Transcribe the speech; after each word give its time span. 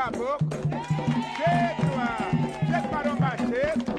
caboclo. 0.00 0.38
Cedo, 1.36 1.88
ah. 1.98 2.30
Cedo 2.70 2.90
maromba 2.90 3.36
cedo. 3.36 3.89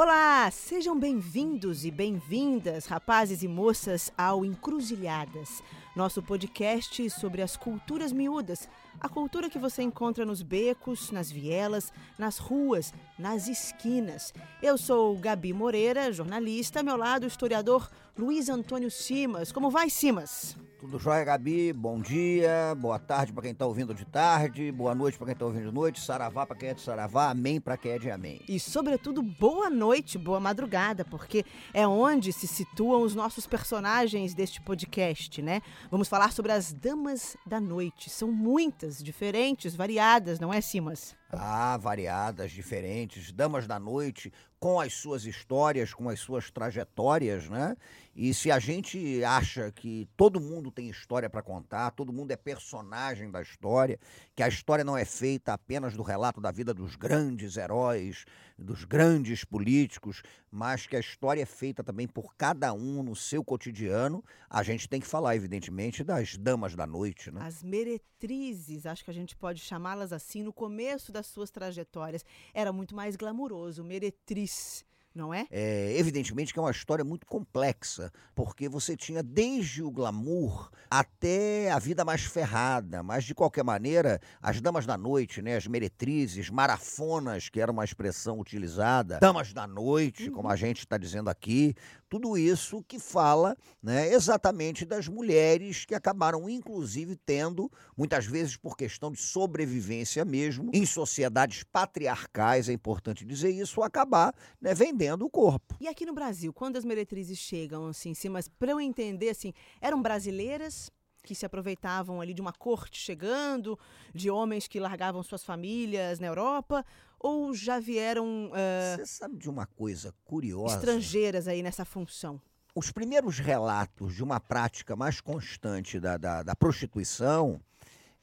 Olá, 0.00 0.48
sejam 0.52 0.96
bem-vindos 0.96 1.84
e 1.84 1.90
bem-vindas, 1.90 2.86
rapazes 2.86 3.42
e 3.42 3.48
moças, 3.48 4.12
ao 4.16 4.44
Encruzilhadas, 4.44 5.60
nosso 5.96 6.22
podcast 6.22 7.10
sobre 7.10 7.42
as 7.42 7.56
culturas 7.56 8.12
miúdas, 8.12 8.68
a 9.00 9.08
cultura 9.08 9.50
que 9.50 9.58
você 9.58 9.82
encontra 9.82 10.24
nos 10.24 10.40
becos, 10.40 11.10
nas 11.10 11.32
vielas, 11.32 11.92
nas 12.16 12.38
ruas, 12.38 12.94
nas 13.18 13.48
esquinas. 13.48 14.32
Eu 14.62 14.78
sou 14.78 15.18
Gabi 15.18 15.52
Moreira, 15.52 16.12
jornalista, 16.12 16.78
ao 16.78 16.84
meu 16.84 16.96
lado 16.96 17.24
o 17.24 17.26
historiador 17.26 17.90
Luiz 18.16 18.48
Antônio 18.48 18.92
Simas. 18.92 19.50
Como 19.50 19.68
vai, 19.68 19.90
Simas? 19.90 20.56
Tudo 20.78 20.96
jóia, 20.96 21.24
Gabi? 21.24 21.72
Bom 21.72 22.00
dia, 22.00 22.72
boa 22.78 23.00
tarde 23.00 23.32
para 23.32 23.42
quem 23.42 23.52
tá 23.52 23.66
ouvindo 23.66 23.92
de 23.92 24.04
tarde, 24.04 24.70
boa 24.70 24.94
noite 24.94 25.18
para 25.18 25.26
quem 25.26 25.34
tá 25.34 25.44
ouvindo 25.44 25.66
de 25.66 25.74
noite, 25.74 26.00
saravá 26.00 26.46
para 26.46 26.54
quem 26.54 26.68
é 26.68 26.74
de 26.74 26.80
saravá, 26.80 27.30
amém 27.30 27.60
para 27.60 27.76
quem 27.76 27.90
é 27.90 27.98
de 27.98 28.08
amém. 28.08 28.40
E, 28.48 28.60
sobretudo, 28.60 29.20
boa 29.20 29.68
noite, 29.68 30.16
boa 30.16 30.38
madrugada, 30.38 31.04
porque 31.04 31.44
é 31.74 31.84
onde 31.84 32.32
se 32.32 32.46
situam 32.46 33.02
os 33.02 33.12
nossos 33.12 33.44
personagens 33.44 34.34
deste 34.34 34.60
podcast, 34.60 35.42
né? 35.42 35.62
Vamos 35.90 36.06
falar 36.06 36.30
sobre 36.30 36.52
as 36.52 36.72
damas 36.72 37.36
da 37.44 37.60
noite. 37.60 38.08
São 38.08 38.30
muitas, 38.30 39.02
diferentes, 39.02 39.74
variadas, 39.74 40.38
não 40.38 40.54
é, 40.54 40.60
Simas? 40.60 41.17
Ah, 41.30 41.76
variadas, 41.76 42.50
diferentes, 42.52 43.30
damas 43.30 43.66
da 43.66 43.78
noite, 43.78 44.32
com 44.58 44.80
as 44.80 44.94
suas 44.94 45.26
histórias, 45.26 45.92
com 45.92 46.08
as 46.08 46.18
suas 46.18 46.50
trajetórias, 46.50 47.50
né? 47.50 47.76
E 48.16 48.32
se 48.32 48.50
a 48.50 48.58
gente 48.58 49.22
acha 49.22 49.70
que 49.70 50.08
todo 50.16 50.40
mundo 50.40 50.70
tem 50.70 50.88
história 50.88 51.28
para 51.28 51.42
contar, 51.42 51.90
todo 51.90 52.14
mundo 52.14 52.30
é 52.30 52.36
personagem 52.36 53.30
da 53.30 53.42
história, 53.42 54.00
que 54.34 54.42
a 54.42 54.48
história 54.48 54.82
não 54.82 54.96
é 54.96 55.04
feita 55.04 55.52
apenas 55.52 55.94
do 55.94 56.02
relato 56.02 56.40
da 56.40 56.50
vida 56.50 56.72
dos 56.72 56.96
grandes 56.96 57.58
heróis, 57.58 58.24
dos 58.58 58.84
grandes 58.84 59.44
políticos, 59.44 60.22
mas 60.50 60.86
que 60.86 60.96
a 60.96 61.00
história 61.00 61.42
é 61.42 61.46
feita 61.46 61.84
também 61.84 62.08
por 62.08 62.34
cada 62.34 62.72
um 62.72 63.02
no 63.02 63.14
seu 63.14 63.44
cotidiano, 63.44 64.24
a 64.50 64.62
gente 64.62 64.88
tem 64.88 65.00
que 65.00 65.06
falar, 65.06 65.36
evidentemente, 65.36 66.02
das 66.02 66.36
damas 66.36 66.74
da 66.74 66.86
noite, 66.86 67.30
né? 67.30 67.40
As 67.42 67.62
meretrizes, 67.62 68.84
acho 68.84 69.04
que 69.04 69.10
a 69.10 69.14
gente 69.14 69.36
pode 69.36 69.60
chamá-las 69.60 70.12
assim, 70.12 70.42
no 70.42 70.52
começo 70.52 71.12
das 71.12 71.26
suas 71.26 71.50
trajetórias. 71.50 72.24
Era 72.52 72.72
muito 72.72 72.96
mais 72.96 73.14
glamuroso, 73.14 73.84
meretriz, 73.84 74.84
não 75.18 75.34
é? 75.34 75.46
É, 75.50 75.98
evidentemente 75.98 76.52
que 76.52 76.58
é 76.58 76.62
uma 76.62 76.70
história 76.70 77.04
muito 77.04 77.26
complexa, 77.26 78.12
porque 78.34 78.68
você 78.68 78.96
tinha 78.96 79.22
desde 79.22 79.82
o 79.82 79.90
glamour 79.90 80.70
até 80.88 81.70
a 81.70 81.78
vida 81.78 82.04
mais 82.04 82.22
ferrada, 82.22 83.02
mas 83.02 83.24
de 83.24 83.34
qualquer 83.34 83.64
maneira, 83.64 84.20
as 84.40 84.60
damas 84.60 84.86
da 84.86 84.96
noite, 84.96 85.42
né, 85.42 85.56
as 85.56 85.66
meretrizes, 85.66 86.48
marafonas, 86.48 87.48
que 87.48 87.60
era 87.60 87.72
uma 87.72 87.84
expressão 87.84 88.38
utilizada, 88.38 89.18
damas 89.18 89.52
da 89.52 89.66
noite, 89.66 90.30
como 90.30 90.48
a 90.48 90.56
gente 90.56 90.78
está 90.78 90.96
dizendo 90.96 91.28
aqui, 91.28 91.74
tudo 92.08 92.36
isso 92.36 92.82
que 92.86 92.98
fala 92.98 93.56
né, 93.82 94.12
exatamente 94.12 94.84
das 94.84 95.08
mulheres 95.08 95.84
que 95.84 95.94
acabaram, 95.94 96.48
inclusive, 96.48 97.16
tendo, 97.16 97.70
muitas 97.96 98.26
vezes 98.26 98.56
por 98.56 98.76
questão 98.76 99.12
de 99.12 99.20
sobrevivência 99.20 100.24
mesmo, 100.24 100.70
em 100.72 100.86
sociedades 100.86 101.64
patriarcais, 101.64 102.68
é 102.68 102.72
importante 102.72 103.24
dizer 103.24 103.50
isso, 103.50 103.82
acabar 103.82 104.34
né, 104.60 104.74
vendendo 104.74 105.24
o 105.24 105.30
corpo. 105.30 105.76
E 105.80 105.88
aqui 105.88 106.06
no 106.06 106.14
Brasil, 106.14 106.52
quando 106.52 106.76
as 106.76 106.84
meretrizes 106.84 107.38
chegam, 107.38 107.86
assim, 107.86 108.14
Simas, 108.14 108.48
para 108.48 108.72
eu 108.72 108.80
entender, 108.80 109.30
assim, 109.30 109.52
eram 109.80 110.00
brasileiras 110.00 110.90
que 111.28 111.34
se 111.34 111.44
aproveitavam 111.44 112.22
ali 112.22 112.32
de 112.32 112.40
uma 112.40 112.54
corte 112.54 112.98
chegando, 112.98 113.78
de 114.14 114.30
homens 114.30 114.66
que 114.66 114.80
largavam 114.80 115.22
suas 115.22 115.44
famílias 115.44 116.18
na 116.18 116.26
Europa, 116.26 116.82
ou 117.20 117.54
já 117.54 117.78
vieram 117.78 118.50
ah, 118.54 118.96
Você 118.96 119.04
sabe 119.04 119.36
de 119.36 119.50
uma 119.50 119.66
coisa 119.66 120.14
curiosa? 120.24 120.76
estrangeiras 120.76 121.46
aí 121.46 121.62
nessa 121.62 121.84
função? 121.84 122.40
Os 122.74 122.90
primeiros 122.90 123.38
relatos 123.38 124.14
de 124.14 124.24
uma 124.24 124.40
prática 124.40 124.96
mais 124.96 125.20
constante 125.20 126.00
da, 126.00 126.16
da, 126.16 126.42
da 126.42 126.56
prostituição 126.56 127.60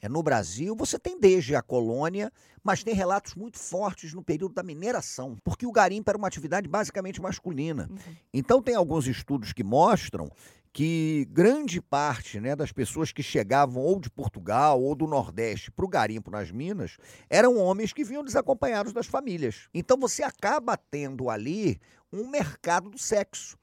é 0.01 0.09
no 0.09 0.23
Brasil, 0.23 0.75
você 0.75 0.97
tem 0.97 1.19
desde 1.19 1.55
a 1.55 1.61
colônia, 1.61 2.31
mas 2.63 2.83
tem 2.83 2.95
relatos 2.95 3.35
muito 3.35 3.59
fortes 3.59 4.13
no 4.13 4.23
período 4.23 4.55
da 4.55 4.63
mineração, 4.63 5.37
porque 5.43 5.67
o 5.67 5.71
garimpo 5.71 6.09
era 6.09 6.17
uma 6.17 6.27
atividade 6.27 6.67
basicamente 6.67 7.21
masculina. 7.21 7.87
Então 8.33 8.63
tem 8.63 8.73
alguns 8.73 9.05
estudos 9.05 9.53
que 9.53 9.63
mostram 9.63 10.31
que 10.75 11.25
grande 11.31 11.79
parte 11.79 12.37
né, 12.37 12.53
das 12.53 12.73
pessoas 12.73 13.13
que 13.13 13.23
chegavam 13.23 13.81
ou 13.81 13.97
de 13.97 14.09
Portugal 14.09 14.83
ou 14.83 14.93
do 14.93 15.07
Nordeste 15.07 15.71
para 15.71 15.85
o 15.85 15.87
garimpo 15.87 16.29
nas 16.29 16.51
minas 16.51 16.97
eram 17.29 17.55
homens 17.55 17.93
que 17.93 18.03
vinham 18.03 18.21
desacompanhados 18.21 18.91
das 18.91 19.07
famílias. 19.07 19.69
Então 19.73 19.97
você 19.97 20.21
acaba 20.21 20.75
tendo 20.75 21.29
ali 21.29 21.79
um 22.11 22.27
mercado 22.27 22.89
do 22.89 22.97
sexo. 22.99 23.57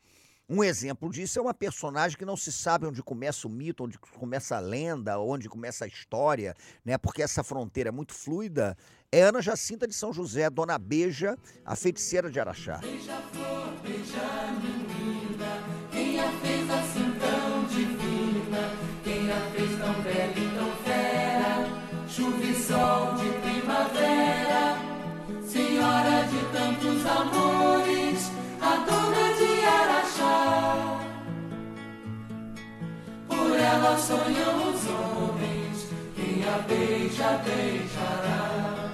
Um 0.48 0.64
exemplo 0.64 1.10
disso 1.10 1.38
é 1.38 1.42
uma 1.42 1.52
personagem 1.52 2.16
que 2.16 2.24
não 2.24 2.36
se 2.36 2.50
sabe 2.50 2.86
onde 2.86 3.02
começa 3.02 3.46
o 3.46 3.50
mito, 3.50 3.84
onde 3.84 3.98
começa 3.98 4.56
a 4.56 4.60
lenda, 4.60 5.20
onde 5.20 5.50
começa 5.50 5.84
a 5.84 5.88
história, 5.88 6.54
né? 6.82 6.96
Porque 6.96 7.22
essa 7.22 7.44
fronteira 7.44 7.90
é 7.90 7.92
muito 7.92 8.14
fluida. 8.14 8.74
É 9.10 9.20
Ana 9.20 9.42
Jacinta 9.42 9.86
de 9.86 9.92
São 9.92 10.14
José, 10.14 10.48
Dona 10.48 10.78
Beija, 10.78 11.36
a 11.62 11.76
feiticeira 11.76 12.30
de 12.30 12.40
Araxá. 12.40 12.78
Quem 12.78 12.98
Ela 33.72 33.96
sonham 33.96 34.68
os 34.68 34.86
homens, 34.86 35.88
quem 36.14 36.44
a 36.46 36.58
beija, 36.68 37.40
beijará. 37.42 38.92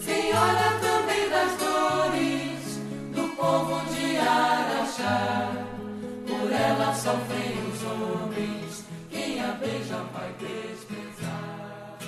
Senhora 0.00 0.80
também 0.80 1.30
das 1.30 1.52
dores, 1.60 2.80
do 3.14 3.36
povo 3.36 3.80
de 3.88 4.18
Araxá. 4.18 5.52
Por 6.26 6.52
ela 6.52 6.92
sofrem 6.92 7.54
os 7.70 7.84
homens, 7.84 8.84
quem 9.10 9.40
a 9.44 9.52
beija 9.52 10.02
vai 10.12 10.32
desprezar. 10.40 11.05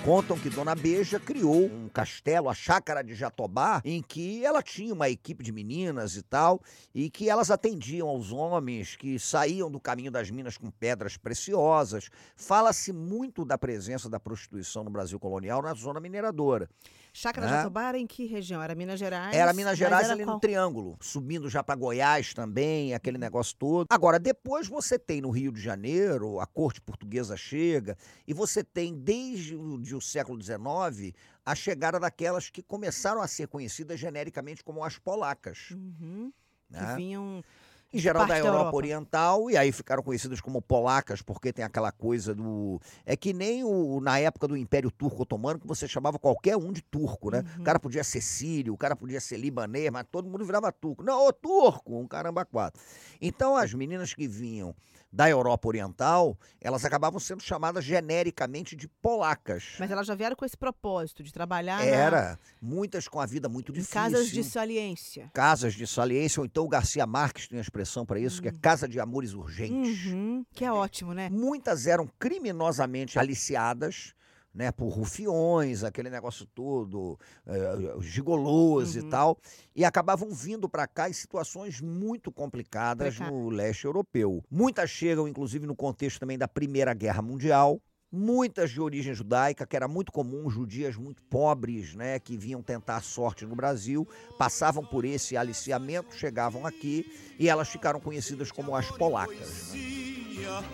Contam 0.09 0.39
que 0.39 0.49
Dona 0.49 0.75
Beija 0.75 1.21
criou 1.21 1.67
um 1.67 1.87
castelo, 1.87 2.49
a 2.49 2.55
chácara 2.55 3.05
de 3.05 3.15
Jatobá, 3.15 3.83
em 3.85 4.01
que 4.01 4.43
ela 4.43 4.63
tinha 4.63 4.95
uma 4.95 5.11
equipe 5.11 5.45
de 5.45 5.53
meninas 5.53 6.17
e 6.17 6.23
tal, 6.23 6.63
e 6.95 7.11
que 7.11 7.29
elas 7.29 7.51
atendiam 7.51 8.09
aos 8.09 8.33
homens 8.33 8.97
que 8.97 9.19
saíam 9.19 9.71
do 9.71 9.79
caminho 9.79 10.11
das 10.11 10.31
minas 10.31 10.57
com 10.57 10.71
pedras 10.71 11.19
preciosas. 11.19 12.09
Fala-se 12.35 12.91
muito 12.91 13.45
da 13.45 13.59
presença 13.59 14.09
da 14.09 14.19
prostituição 14.19 14.83
no 14.83 14.89
Brasil 14.89 15.21
colonial 15.21 15.61
na 15.61 15.75
zona 15.75 16.01
mineradora. 16.01 16.71
Chácara 17.13 17.47
É. 17.47 17.51
Jatobá 17.51 17.97
em 17.97 18.07
que 18.07 18.27
região? 18.27 18.63
Era 18.63 18.75
Minas 18.75 18.99
Gerais? 18.99 19.35
Era 19.35 19.53
Minas 19.53 19.79
Gerais 19.79 20.05
era 20.05 20.15
ali 20.15 20.25
qual? 20.25 20.37
no 20.37 20.41
Triângulo, 20.41 20.97
subindo 21.01 21.49
já 21.49 21.63
para 21.63 21.75
Goiás 21.75 22.35
também, 22.35 22.95
aquele 22.95 23.19
negócio 23.19 23.57
todo. 23.57 23.87
Agora, 23.91 24.19
depois 24.19 24.69
você 24.69 24.99
tem 24.99 25.21
no 25.21 25.31
Rio 25.31 25.53
de 25.53 25.61
Janeiro, 25.61 26.41
a 26.41 26.47
corte 26.47 26.81
portuguesa 26.81 27.37
chega, 27.37 27.97
e 28.27 28.32
você 28.32 28.62
tem 28.62 28.94
desde 28.94 29.56
o, 29.56 29.79
de 29.79 29.94
o 29.94 30.00
século 30.00 30.41
XIX 30.43 31.15
a 31.44 31.55
chegada 31.55 31.99
daquelas 31.99 32.50
que 32.50 32.62
começaram 32.62 33.23
a 33.23 33.27
ser 33.27 33.49
conhecidas 33.49 33.99
genericamente 33.99 34.62
como 34.62 34.85
as 34.85 34.99
polacas. 34.99 35.71
Uhum, 35.71 36.32
que 36.71 36.81
né? 36.81 36.94
vinham 36.97 37.43
Em 37.90 37.99
geral 37.99 38.23
da 38.25 38.29
parte 38.29 38.43
da 38.43 38.46
Europa, 38.49 38.61
Europa. 38.64 38.76
Oriental, 38.76 39.50
e 39.50 39.56
aí 39.56 39.73
ficaram 39.73 40.02
conhecidas 40.02 40.43
como 40.43 40.61
polacas, 40.61 41.23
porque 41.23 41.52
tem 41.55 41.64
aquela 41.64 41.90
coisa 41.90 42.35
do. 42.35 42.79
É 43.06 43.17
que 43.17 43.32
nem 43.32 43.64
o, 43.64 43.99
na 44.00 44.19
época 44.19 44.46
do 44.46 44.56
Império 44.58 44.90
Turco 44.90 45.23
Otomano, 45.23 45.58
que 45.58 45.67
você 45.67 45.88
chamava 45.88 46.19
qualquer 46.19 46.56
um 46.58 46.70
de 46.70 46.82
turco, 46.82 47.31
né? 47.31 47.43
Uhum. 47.56 47.62
O 47.62 47.64
cara 47.64 47.81
podia 47.81 48.05
ser 48.05 48.20
sírio, 48.20 48.75
o 48.75 48.76
cara 48.76 48.94
podia 48.94 49.20
ser 49.23 49.38
libanês, 49.38 49.90
mas 49.90 50.05
todo 50.11 50.29
mundo 50.29 50.44
virava 50.44 50.70
turco. 50.70 51.02
Não, 51.02 51.26
ô 51.26 51.32
turco, 51.32 51.99
um 51.99 52.06
caramba 52.06 52.44
quatro. 52.44 52.79
Então 53.23 53.56
as 53.56 53.73
meninas 53.73 54.12
que 54.12 54.29
vinham 54.29 54.75
da 55.11 55.26
Europa 55.31 55.67
Oriental, 55.67 56.37
elas 56.61 56.84
acabavam 56.84 57.19
sendo 57.19 57.43
chamadas 57.43 57.82
genericamente 57.82 58.76
de 58.76 58.87
polacas. 58.87 59.76
Mas 59.79 59.91
elas 59.91 60.06
já 60.06 60.14
vieram 60.14 60.37
com 60.37 60.44
esse 60.44 60.55
propósito 60.56 61.23
de 61.23 61.32
trabalhar 61.32 61.79
na- 61.79 61.84
Era, 61.87 62.38
muitas 62.61 63.08
com 63.08 63.19
a 63.19 63.25
vida 63.25 63.49
muito 63.49 63.73
em 63.73 63.76
difícil. 63.76 63.94
casas 63.94 64.29
de 64.29 64.44
saliência. 64.44 65.31
casas 65.32 65.73
de 65.73 65.87
saliência, 65.87 66.41
ou 66.41 66.44
então 66.44 66.62
o 66.62 66.69
Garcia 66.69 67.06
Marques 67.06 67.49
tem 67.49 67.58
a 67.58 67.62
expressão 67.79 68.05
para 68.05 68.19
isso, 68.19 68.43
que 68.43 68.49
é 68.49 68.53
casa 68.53 68.89
de 68.89 68.99
amores 68.99 69.35
urgentes. 69.35 70.05
Uhum, 70.07 70.45
que 70.53 70.65
é 70.65 70.73
ótimo, 70.73 71.15
né? 71.15 71.29
Muitas 71.31 71.87
eram 71.87 72.09
criminosamente 72.19 73.19
aliciadas, 73.19 74.13
né, 74.53 74.73
por 74.73 74.89
rufiões, 74.89 75.85
aquele 75.85 76.11
negócio 76.11 76.45
todo, 76.47 77.17
eh, 77.47 77.95
gigolôs 78.01 78.97
e 78.97 79.01
Uhum. 79.01 79.09
tal, 79.09 79.39
e 79.77 79.85
acabavam 79.85 80.31
vindo 80.31 80.69
para 80.69 80.87
cá 80.89 81.09
em 81.09 81.13
situações 81.13 81.81
muito 81.81 82.33
complicadas 82.33 83.21
no 83.21 83.51
leste 83.51 83.85
europeu. 83.85 84.43
Muitas 84.51 84.91
chegam, 84.91 85.29
inclusive, 85.29 85.65
no 85.67 85.77
contexto 85.77 86.19
também 86.19 86.37
da 86.37 86.49
Primeira 86.49 86.93
Guerra 86.93 87.23
Mundial. 87.23 87.81
Muitas 88.10 88.70
de 88.70 88.81
origem 88.81 89.12
judaica, 89.12 89.66
que 89.66 89.76
era 89.76 89.87
muito 89.87 90.10
comum, 90.10 90.49
judias 90.49 90.96
muito 90.96 91.22
pobres, 91.25 91.94
né, 91.94 92.19
que 92.19 92.38
vinham 92.38 92.62
tentar 92.62 92.96
a 92.96 93.02
sorte 93.02 93.44
no 93.44 93.55
Brasil, 93.55 94.08
passavam 94.38 94.82
por 94.82 95.05
esse 95.05 95.37
aliciamento, 95.37 96.16
chegavam 96.16 96.64
aqui 96.64 97.05
e 97.38 97.50
elas 97.50 97.69
ficaram 97.69 98.00
conhecidas 98.00 98.50
como 98.50 98.75
as 98.75 98.90
polacas. 98.90 99.72
né? 99.75 100.64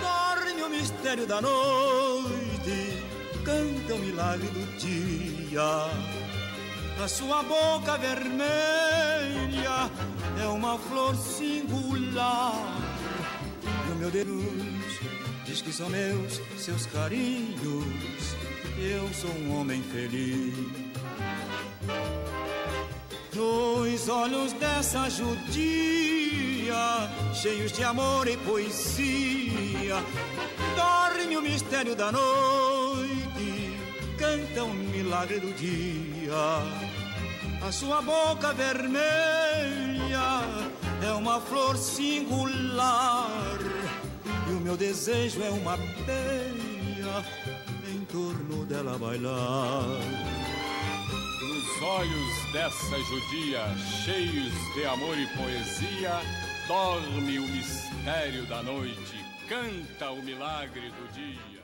Dorme 0.00 0.62
o 0.62 0.68
mistério 0.68 1.26
da 1.26 1.40
noite, 1.40 3.02
canta 3.44 3.94
o 3.94 3.98
milagre 3.98 4.48
do 4.48 4.78
dia. 4.78 5.62
A 7.02 7.08
sua 7.08 7.42
boca 7.42 7.96
vermelha 7.96 9.90
é 10.40 10.46
uma 10.46 10.78
flor 10.78 11.16
singular. 11.16 12.54
E 13.64 13.92
o 13.92 13.96
meu 13.96 14.10
Deus 14.10 14.91
diz 15.52 15.60
que 15.60 15.72
são 15.72 15.90
meus 15.90 16.40
seus 16.56 16.86
carinhos. 16.86 18.36
Eu 18.78 19.06
sou 19.12 19.30
um 19.30 19.60
homem 19.60 19.82
feliz. 19.82 20.54
Nos 23.34 24.08
olhos 24.08 24.52
dessa 24.54 25.10
judia, 25.10 26.74
cheios 27.34 27.70
de 27.72 27.84
amor 27.84 28.28
e 28.28 28.36
poesia, 28.38 29.96
dorme 30.74 31.36
o 31.36 31.42
mistério 31.42 31.94
da 31.94 32.10
noite, 32.10 33.76
canta 34.18 34.64
o 34.64 34.72
milagre 34.72 35.38
do 35.38 35.52
dia. 35.52 36.32
A 37.66 37.70
sua 37.70 38.00
boca 38.00 38.54
vermelha 38.54 39.02
é 41.04 41.12
uma 41.12 41.40
flor 41.40 41.76
singular, 41.76 43.58
meu 44.62 44.76
desejo 44.76 45.42
é 45.42 45.50
uma 45.50 45.76
teia 46.06 47.24
em 47.92 48.04
torno 48.04 48.64
dela 48.64 48.96
bailar. 48.96 49.84
Nos 51.40 51.82
olhos 51.82 52.52
dessa 52.52 52.98
judia, 53.00 53.60
cheios 54.04 54.52
de 54.74 54.84
amor 54.84 55.18
e 55.18 55.26
poesia, 55.36 56.20
dorme 56.68 57.40
o 57.40 57.48
mistério 57.48 58.46
da 58.46 58.62
noite, 58.62 59.24
canta 59.48 60.12
o 60.12 60.22
milagre 60.22 60.90
do 60.90 61.12
dia. 61.12 61.62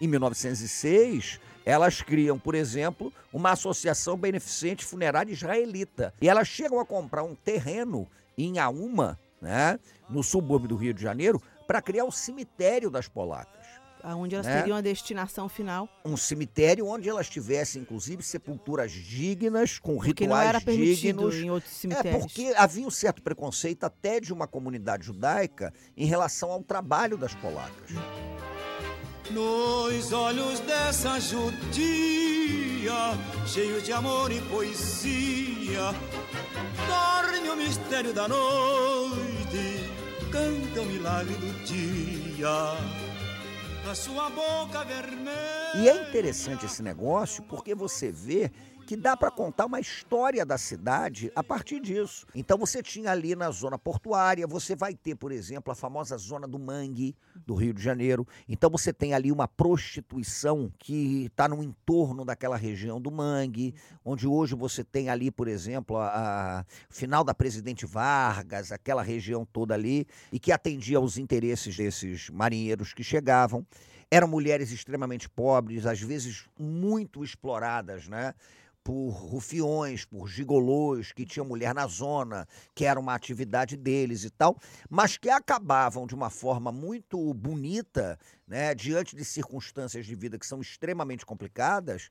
Em 0.00 0.06
1906, 0.06 1.38
elas 1.66 2.00
criam, 2.00 2.38
por 2.38 2.54
exemplo, 2.54 3.12
uma 3.30 3.50
associação 3.50 4.16
beneficente 4.16 4.86
funerária 4.86 5.32
israelita. 5.32 6.14
E 6.18 6.28
elas 6.28 6.48
chegam 6.48 6.80
a 6.80 6.86
comprar 6.86 7.24
um 7.24 7.34
terreno 7.34 8.08
em 8.38 8.58
Auma, 8.58 9.18
né, 9.40 9.78
no 10.08 10.22
subúrbio 10.22 10.68
do 10.68 10.76
Rio 10.76 10.92
de 10.94 11.02
Janeiro, 11.02 11.40
para 11.66 11.80
criar 11.82 12.04
o 12.04 12.12
cemitério 12.12 12.90
das 12.90 13.08
polacas. 13.08 13.58
Onde 14.04 14.36
elas 14.36 14.46
Né? 14.46 14.60
teriam 14.60 14.76
a 14.76 14.80
destinação 14.80 15.48
final. 15.48 15.88
Um 16.04 16.16
cemitério 16.16 16.86
onde 16.86 17.08
elas 17.08 17.28
tivessem, 17.28 17.82
inclusive, 17.82 18.22
sepulturas 18.22 18.92
dignas, 18.92 19.78
com 19.80 19.96
Porque 19.96 20.22
rituais 20.24 20.30
não 20.30 20.48
era 20.48 20.60
dignos. 20.60 21.34
em 21.34 21.50
outros 21.50 21.72
É, 21.72 21.76
cemitérios. 21.76 22.20
porque 22.22 22.54
havia 22.56 22.86
um 22.86 22.90
certo 22.90 23.20
preconceito 23.20 23.82
até 23.84 24.20
de 24.20 24.32
uma 24.32 24.46
comunidade 24.46 25.04
judaica 25.04 25.74
em 25.96 26.06
relação 26.06 26.50
ao 26.52 26.62
trabalho 26.62 27.16
das 27.18 27.34
polacas. 27.34 27.90
Nos 29.32 30.12
olhos 30.12 30.60
dessa 30.60 31.18
judia, 31.20 32.92
cheios 33.46 33.82
de 33.82 33.92
amor 33.92 34.30
e 34.32 34.40
poesia, 34.42 35.92
dorme 36.86 37.50
o 37.50 37.56
mistério 37.56 38.14
da 38.14 38.26
noite, 38.28 39.07
canta 40.38 40.82
o 40.82 40.86
milagre 40.86 41.34
do 41.34 41.52
dia. 41.64 42.48
A 43.90 43.94
sua 43.94 44.30
boca 44.30 44.84
vermelha. 44.84 45.72
E 45.76 45.88
é 45.88 46.08
interessante 46.08 46.66
esse 46.66 46.82
negócio 46.82 47.42
porque 47.44 47.74
você 47.74 48.12
vê 48.12 48.50
que 48.88 48.96
dá 48.96 49.14
para 49.14 49.30
contar 49.30 49.66
uma 49.66 49.78
história 49.78 50.46
da 50.46 50.56
cidade 50.56 51.30
a 51.36 51.44
partir 51.44 51.78
disso. 51.78 52.26
Então 52.34 52.56
você 52.56 52.82
tinha 52.82 53.10
ali 53.10 53.36
na 53.36 53.50
zona 53.50 53.78
portuária, 53.78 54.46
você 54.46 54.74
vai 54.74 54.94
ter, 54.94 55.14
por 55.14 55.30
exemplo, 55.30 55.70
a 55.70 55.74
famosa 55.74 56.16
zona 56.16 56.48
do 56.48 56.58
Mangue, 56.58 57.14
do 57.44 57.54
Rio 57.54 57.74
de 57.74 57.82
Janeiro. 57.82 58.26
Então 58.48 58.70
você 58.70 58.90
tem 58.90 59.12
ali 59.12 59.30
uma 59.30 59.46
prostituição 59.46 60.72
que 60.78 61.26
está 61.26 61.46
no 61.46 61.62
entorno 61.62 62.24
daquela 62.24 62.56
região 62.56 62.98
do 62.98 63.10
Mangue, 63.10 63.74
onde 64.02 64.26
hoje 64.26 64.54
você 64.54 64.82
tem 64.82 65.10
ali, 65.10 65.30
por 65.30 65.48
exemplo, 65.48 65.98
a, 65.98 66.60
a 66.60 66.64
final 66.88 67.22
da 67.22 67.34
Presidente 67.34 67.84
Vargas, 67.84 68.72
aquela 68.72 69.02
região 69.02 69.44
toda 69.44 69.74
ali, 69.74 70.06
e 70.32 70.38
que 70.38 70.50
atendia 70.50 70.96
aos 70.96 71.18
interesses 71.18 71.76
desses 71.76 72.30
marinheiros 72.30 72.94
que 72.94 73.04
chegavam. 73.04 73.66
Eram 74.10 74.26
mulheres 74.26 74.72
extremamente 74.72 75.28
pobres, 75.28 75.84
às 75.84 76.00
vezes 76.00 76.46
muito 76.58 77.22
exploradas, 77.22 78.08
né? 78.08 78.32
Por 78.88 79.10
rufiões, 79.10 80.06
por 80.06 80.26
gigolôs 80.26 81.12
que 81.12 81.26
tinham 81.26 81.44
mulher 81.44 81.74
na 81.74 81.86
zona, 81.86 82.48
que 82.74 82.86
era 82.86 82.98
uma 82.98 83.14
atividade 83.14 83.76
deles 83.76 84.24
e 84.24 84.30
tal, 84.30 84.56
mas 84.88 85.18
que 85.18 85.28
acabavam 85.28 86.06
de 86.06 86.14
uma 86.14 86.30
forma 86.30 86.72
muito 86.72 87.34
bonita, 87.34 88.18
né? 88.46 88.74
Diante 88.74 89.14
de 89.14 89.26
circunstâncias 89.26 90.06
de 90.06 90.14
vida 90.14 90.38
que 90.38 90.46
são 90.46 90.62
extremamente 90.62 91.26
complicadas, 91.26 92.08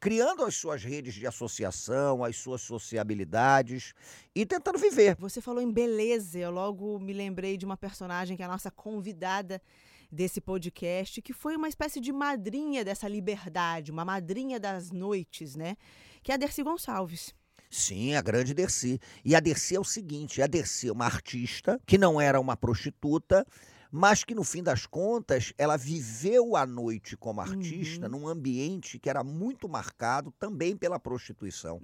criando 0.00 0.42
as 0.42 0.56
suas 0.56 0.82
redes 0.82 1.14
de 1.14 1.28
associação, 1.28 2.24
as 2.24 2.34
suas 2.34 2.60
sociabilidades 2.60 3.94
e 4.34 4.44
tentando 4.44 4.80
viver. 4.80 5.14
Você 5.20 5.40
falou 5.40 5.62
em 5.62 5.70
beleza, 5.70 6.40
eu 6.40 6.50
logo 6.50 6.98
me 6.98 7.12
lembrei 7.12 7.56
de 7.56 7.64
uma 7.64 7.76
personagem 7.76 8.36
que 8.36 8.42
é 8.42 8.46
a 8.46 8.48
nossa 8.48 8.72
convidada 8.72 9.62
desse 10.10 10.40
podcast, 10.40 11.20
que 11.22 11.32
foi 11.32 11.56
uma 11.56 11.68
espécie 11.68 12.00
de 12.00 12.12
madrinha 12.12 12.84
dessa 12.84 13.08
liberdade, 13.08 13.92
uma 13.92 14.04
madrinha 14.04 14.58
das 14.58 14.90
noites, 14.90 15.54
né? 15.54 15.76
Que 16.26 16.32
é 16.32 16.34
a 16.34 16.38
Dercy 16.38 16.64
Gonçalves. 16.64 17.32
Sim, 17.70 18.16
a 18.16 18.20
grande 18.20 18.52
Dercy. 18.52 19.00
E 19.24 19.36
a 19.36 19.38
Dercy 19.38 19.76
é 19.76 19.78
o 19.78 19.84
seguinte: 19.84 20.42
a 20.42 20.48
Dercy 20.48 20.88
é 20.88 20.92
uma 20.92 21.04
artista 21.04 21.80
que 21.86 21.96
não 21.96 22.20
era 22.20 22.40
uma 22.40 22.56
prostituta, 22.56 23.46
mas 23.92 24.24
que 24.24 24.34
no 24.34 24.42
fim 24.42 24.60
das 24.60 24.86
contas 24.86 25.52
ela 25.56 25.76
viveu 25.76 26.56
a 26.56 26.66
noite 26.66 27.16
como 27.16 27.40
artista 27.40 28.08
num 28.08 28.26
ambiente 28.26 28.98
que 28.98 29.08
era 29.08 29.22
muito 29.22 29.68
marcado 29.68 30.34
também 30.36 30.76
pela 30.76 30.98
prostituição. 30.98 31.80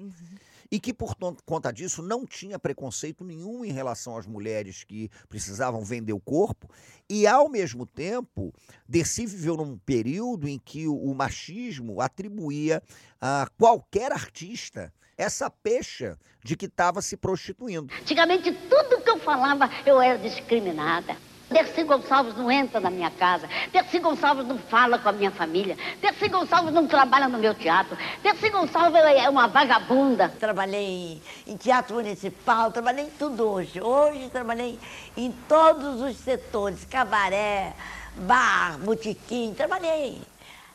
E 0.73 0.81
que, 0.81 0.95
por 0.95 1.15
conta 1.45 1.71
disso, 1.71 2.01
não 2.01 2.25
tinha 2.25 2.59
preconceito 2.59 3.23
nenhum 3.23 3.63
em 3.63 3.71
relação 3.71 4.17
às 4.17 4.27
mulheres 4.27 4.85
que 4.85 5.11
precisavam 5.29 5.85
vender 5.85 6.15
o 6.15 6.21
corpo. 6.21 6.67
E, 7.11 7.27
ao 7.27 7.51
mesmo 7.51 7.85
tempo, 7.85 8.55
Dercy 8.89 9.27
viveu 9.27 9.55
num 9.55 9.77
período 9.77 10.49
em 10.49 10.59
que 10.59 10.89
o, 10.89 10.97
o 10.97 11.15
machismo 11.15 12.01
atribuía 12.01 12.83
a 13.21 13.47
qualquer 13.59 14.13
artista 14.13 14.91
essa 15.19 15.51
pecha 15.51 16.19
de 16.43 16.57
que 16.57 16.65
estava 16.65 17.03
se 17.03 17.19
prostituindo. 17.19 17.93
Antigamente, 18.01 18.51
tudo 18.53 19.03
que 19.03 19.11
eu 19.11 19.19
falava, 19.21 19.69
eu 19.85 20.01
era 20.01 20.19
discriminada. 20.19 21.17
Dercy 21.53 21.85
Gonçalves 21.85 22.37
não 22.37 22.51
entra 22.51 22.81
na 22.81 22.91
minha 22.91 23.11
casa. 23.11 23.49
Dercy 23.73 23.99
Gonçalves 23.99 24.47
não 24.47 24.59
fala 24.59 24.99
com 24.99 25.09
a 25.09 25.13
minha 25.13 25.31
família. 25.31 25.77
Dercy 26.01 26.29
Gonçalves 26.29 26.73
não 26.73 26.87
trabalha 26.87 27.29
no 27.29 27.39
meu 27.39 27.55
teatro. 27.55 27.97
Dercy 28.23 28.49
Gonçalves 28.51 29.01
é 29.03 29.29
uma 29.29 29.47
vagabunda. 29.47 30.29
Trabalhei 30.29 31.23
em 31.47 31.57
teatro 31.57 31.97
municipal, 31.97 32.73
trabalhei 32.73 33.05
em 33.05 33.11
tudo 33.11 33.49
hoje. 33.49 33.81
Hoje 33.81 34.29
trabalhei 34.31 34.79
em 35.17 35.31
todos 35.47 36.01
os 36.01 36.17
setores, 36.17 36.85
cabaré, 36.85 37.75
bar, 38.17 38.79
botequim, 38.79 39.55
trabalhei. 39.55 40.21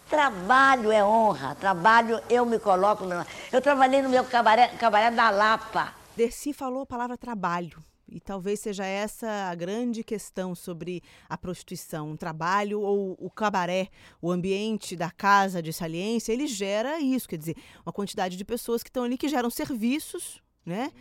Trabalho 0.10 0.92
é 0.92 1.04
honra, 1.04 1.56
trabalho 1.56 2.22
eu 2.30 2.46
me 2.46 2.60
coloco. 2.60 3.04
Eu 3.52 3.62
trabalhei 3.62 4.02
no 4.02 4.10
meu 4.10 4.24
cabaré, 4.24 4.70
cabaré 4.80 5.12
da 5.12 5.30
Lapa. 5.30 5.94
Dercy 6.16 6.54
falou 6.54 6.84
a 6.84 6.86
palavra 6.86 7.18
trabalho. 7.18 7.84
E 8.10 8.20
talvez 8.20 8.62
seja 8.62 8.86
essa 8.86 9.50
a 9.50 9.56
grande 9.56 10.04
questão 10.04 10.56
sobre 10.56 11.04
a 11.28 11.38
prostituição. 11.38 12.12
O 12.12 12.18
trabalho 12.18 12.80
ou 12.80 13.18
o 13.20 13.30
cabaré, 13.30 13.90
o 14.22 14.32
ambiente 14.32 14.96
da 14.96 15.12
casa 15.12 15.62
de 15.62 15.74
saliência, 15.74 16.32
ele 16.32 16.48
gera 16.48 17.00
isso, 17.00 17.28
quer 17.28 17.38
dizer, 17.38 17.58
uma 17.86 17.92
quantidade 17.92 18.38
de 18.38 18.46
pessoas 18.46 18.82
que 18.82 18.90
estão 18.90 19.04
ali 19.04 19.18
que 19.18 19.28
geram 19.28 19.50
serviços, 19.50 20.42
né? 20.66 20.92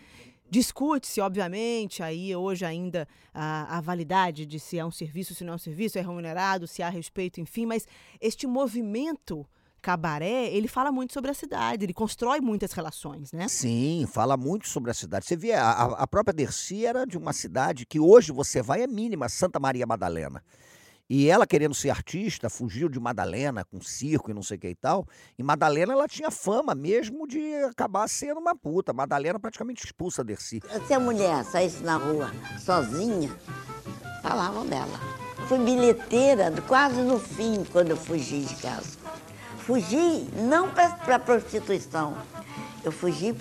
Discute-se, 0.49 1.21
obviamente, 1.21 2.03
aí 2.03 2.35
hoje 2.35 2.65
ainda 2.65 3.09
a, 3.35 3.79
a 3.79 3.81
validade 3.81 4.47
de 4.47 4.61
se 4.61 4.79
é 4.79 4.85
um 4.85 4.93
serviço, 4.93 5.35
se 5.35 5.43
não 5.43 5.55
é 5.55 5.57
um 5.57 5.59
serviço, 5.59 5.99
é 5.99 6.01
remunerado, 6.01 6.69
se 6.69 6.83
há 6.83 6.89
respeito, 6.89 7.41
enfim, 7.41 7.67
mas 7.67 7.87
este 8.21 8.47
movimento 8.47 9.47
cabaré, 9.87 10.49
ele 10.53 10.67
fala 10.67 10.91
muito 10.91 11.13
sobre 11.13 11.31
a 11.31 11.35
cidade, 11.35 11.85
ele 11.85 11.95
constrói 11.95 12.41
muitas 12.41 12.73
relações, 12.73 13.31
né? 13.31 13.47
Sim, 13.47 14.05
fala 14.13 14.37
muito 14.37 14.69
sobre 14.69 14.91
a 14.91 14.95
cidade. 14.95 15.25
Você 15.27 15.37
vê, 15.37 15.53
a, 15.53 15.71
a- 15.71 16.07
própria 16.09 16.35
Dercy 16.35 16.85
era 16.85 17.07
de 17.07 17.17
uma 17.17 17.33
cidade 17.33 17.87
que 17.87 18.01
hoje 18.01 18.33
você 18.33 18.61
vai 18.61 18.83
é 18.83 18.87
mínima, 18.89 19.29
Santa 19.29 19.61
Maria 19.61 19.87
Madalena. 19.87 20.43
E 21.09 21.29
ela, 21.29 21.47
querendo 21.47 21.73
ser 21.73 21.91
artista, 21.91 22.51
fugiu 22.51 22.89
de 22.89 22.99
Madalena 22.99 23.65
com 23.65 23.81
circo 23.81 24.29
e 24.29 24.35
não 24.35 24.43
sei 24.43 24.57
o 24.57 24.61
que 24.61 24.69
e 24.71 24.75
tal. 24.75 25.07
E 25.39 25.43
Madalena, 25.45 25.93
ela 25.93 26.09
tinha 26.09 26.33
fama 26.33 26.75
mesmo 26.75 27.25
de 27.29 27.55
acabar 27.71 28.09
sendo 28.09 28.41
uma 28.41 28.57
puta. 28.57 28.93
Madalena 28.93 29.39
praticamente 29.39 29.85
expulsa 29.87 30.23
a 30.23 30.25
Dercy. 30.25 30.61
Se 30.85 30.93
a 30.95 30.99
mulher 30.99 31.45
saísse 31.45 31.81
na 31.85 31.97
rua 31.97 32.33
sozinha, 32.59 33.31
falavam 34.21 34.67
dela. 34.67 34.99
Fui 35.47 35.59
bilheteira 35.61 36.53
quase 36.67 37.01
no 37.03 37.21
fim, 37.21 37.63
quando 37.71 37.91
eu 37.91 37.97
fugi 37.97 38.41
de 38.41 38.57
casa. 38.57 38.96
Fugi 39.67 40.29
não 40.49 40.71
para 40.73 41.17
a 41.17 41.19
prostituição, 41.19 42.17
eu 42.85 42.93
fugi 42.93 43.35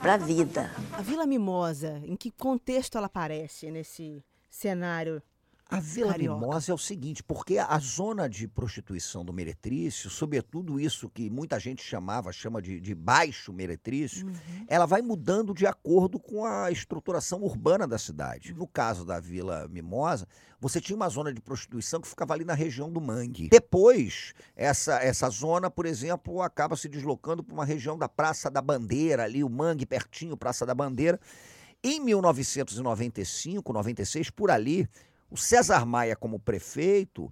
para 0.00 0.14
a 0.14 0.16
vida. 0.16 0.70
A 0.90 1.02
Vila 1.02 1.26
Mimosa, 1.26 2.00
em 2.06 2.16
que 2.16 2.30
contexto 2.30 2.96
ela 2.96 3.08
aparece 3.08 3.70
nesse 3.70 4.24
cenário? 4.48 5.22
A 5.70 5.78
Vila 5.78 6.10
Carioca. 6.10 6.40
Mimosa 6.40 6.72
é 6.72 6.74
o 6.74 6.78
seguinte, 6.78 7.22
porque 7.22 7.56
a 7.56 7.78
zona 7.78 8.28
de 8.28 8.48
prostituição 8.48 9.24
do 9.24 9.32
Meretrício, 9.32 10.10
sobretudo 10.10 10.80
isso 10.80 11.08
que 11.08 11.30
muita 11.30 11.60
gente 11.60 11.80
chamava, 11.80 12.32
chama 12.32 12.60
de, 12.60 12.80
de 12.80 12.92
baixo 12.92 13.52
Meretrício, 13.52 14.28
ela 14.66 14.84
vai 14.84 15.00
mudando 15.00 15.54
de 15.54 15.66
acordo 15.66 16.18
com 16.18 16.44
a 16.44 16.72
estruturação 16.72 17.42
urbana 17.42 17.86
da 17.86 17.98
cidade. 17.98 18.52
No 18.52 18.66
caso 18.66 19.04
da 19.04 19.20
Vila 19.20 19.68
Mimosa, 19.68 20.26
você 20.58 20.80
tinha 20.80 20.96
uma 20.96 21.08
zona 21.08 21.32
de 21.32 21.40
prostituição 21.40 22.00
que 22.00 22.08
ficava 22.08 22.34
ali 22.34 22.44
na 22.44 22.54
região 22.54 22.90
do 22.90 23.00
Mangue. 23.00 23.48
Depois, 23.48 24.34
essa, 24.56 24.98
essa 24.98 25.30
zona, 25.30 25.70
por 25.70 25.86
exemplo, 25.86 26.42
acaba 26.42 26.76
se 26.76 26.88
deslocando 26.88 27.44
para 27.44 27.54
uma 27.54 27.64
região 27.64 27.96
da 27.96 28.08
Praça 28.08 28.50
da 28.50 28.60
Bandeira, 28.60 29.22
ali 29.22 29.44
o 29.44 29.48
Mangue 29.48 29.86
pertinho, 29.86 30.36
Praça 30.36 30.66
da 30.66 30.74
Bandeira. 30.74 31.20
Em 31.82 31.98
1995, 31.98 33.72
96, 33.72 34.28
por 34.28 34.50
ali, 34.50 34.86
o 35.30 35.36
César 35.36 35.86
Maia, 35.86 36.16
como 36.16 36.38
prefeito, 36.38 37.30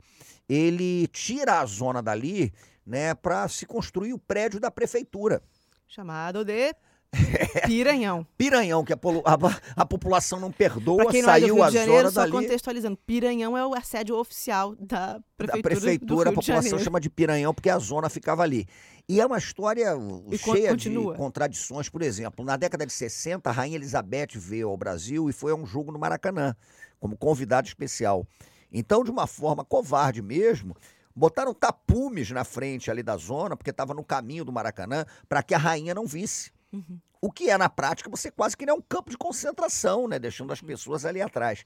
ele 0.48 1.06
tira 1.08 1.60
a 1.60 1.66
zona 1.66 2.02
dali 2.02 2.52
né, 2.86 3.14
para 3.14 3.46
se 3.48 3.66
construir 3.66 4.12
o 4.12 4.18
prédio 4.18 4.60
da 4.60 4.70
prefeitura. 4.70 5.42
Chamado 5.86 6.44
de 6.44 6.74
Piranhão. 7.66 8.26
Piranhão, 8.36 8.84
que 8.84 8.92
a, 8.92 8.96
a- 8.96 9.60
a 9.82 9.86
população 9.86 10.38
não 10.40 10.52
perdoa, 10.52 11.04
Para 11.04 11.12
quem 11.12 11.22
não 11.22 11.30
é 11.30 11.34
do 11.34 11.40
saiu 11.40 11.54
Rio 11.54 11.64
a 11.64 11.68
de 11.68 11.74
Janeiro, 11.74 11.98
zona 12.00 12.10
só 12.10 12.20
dali. 12.20 12.32
contextualizando, 12.32 12.96
Piranhão 12.98 13.56
é 13.56 13.66
o 13.66 13.74
assédio 13.74 14.16
oficial 14.16 14.74
da 14.76 15.20
prefeitura, 15.36 15.62
da 15.74 15.80
prefeitura, 15.80 16.30
a 16.30 16.32
população 16.32 16.78
chama 16.78 17.00
de 17.00 17.08
Piranhão 17.10 17.54
porque 17.54 17.70
a 17.70 17.78
zona 17.78 18.08
ficava 18.08 18.42
ali. 18.42 18.66
E 19.08 19.20
é 19.20 19.26
uma 19.26 19.38
história 19.38 19.96
uh, 19.96 20.26
E 20.30 20.36
cheia 20.36 20.68
continua. 20.70 21.12
de 21.14 21.18
contradições. 21.18 21.88
Por 21.88 22.02
exemplo, 22.02 22.44
na 22.44 22.56
década 22.58 22.84
de 22.84 22.92
60, 22.92 23.48
a 23.48 23.52
Rainha 23.52 23.76
Elizabeth 23.76 24.28
veio 24.36 24.68
ao 24.68 24.76
Brasil 24.76 25.30
e 25.30 25.32
foi 25.32 25.52
a 25.52 25.54
um 25.54 25.64
jogo 25.64 25.90
no 25.90 25.98
Maracanã, 25.98 26.54
como 27.00 27.16
convidado 27.16 27.66
especial. 27.66 28.26
Então, 28.70 29.02
de 29.02 29.10
uma 29.10 29.26
forma 29.26 29.64
covarde 29.64 30.20
mesmo, 30.20 30.76
botaram 31.16 31.54
tapumes 31.54 32.30
na 32.30 32.44
frente 32.44 32.90
ali 32.90 33.02
da 33.02 33.16
zona, 33.16 33.56
porque 33.56 33.70
estava 33.70 33.94
no 33.94 34.04
caminho 34.04 34.44
do 34.44 34.52
Maracanã, 34.52 35.06
para 35.26 35.42
que 35.42 35.54
a 35.54 35.58
rainha 35.58 35.94
não 35.94 36.06
visse. 36.06 36.50
Uhum. 36.72 36.98
O 37.20 37.32
que 37.32 37.50
é, 37.50 37.58
na 37.58 37.68
prática, 37.68 38.08
você 38.10 38.30
quase 38.30 38.56
que 38.56 38.64
nem 38.64 38.74
um 38.74 38.80
campo 38.80 39.10
de 39.10 39.16
concentração, 39.18 40.06
né? 40.06 40.18
Deixando 40.18 40.52
as 40.52 40.60
pessoas 40.60 41.04
ali 41.04 41.20
atrás. 41.20 41.64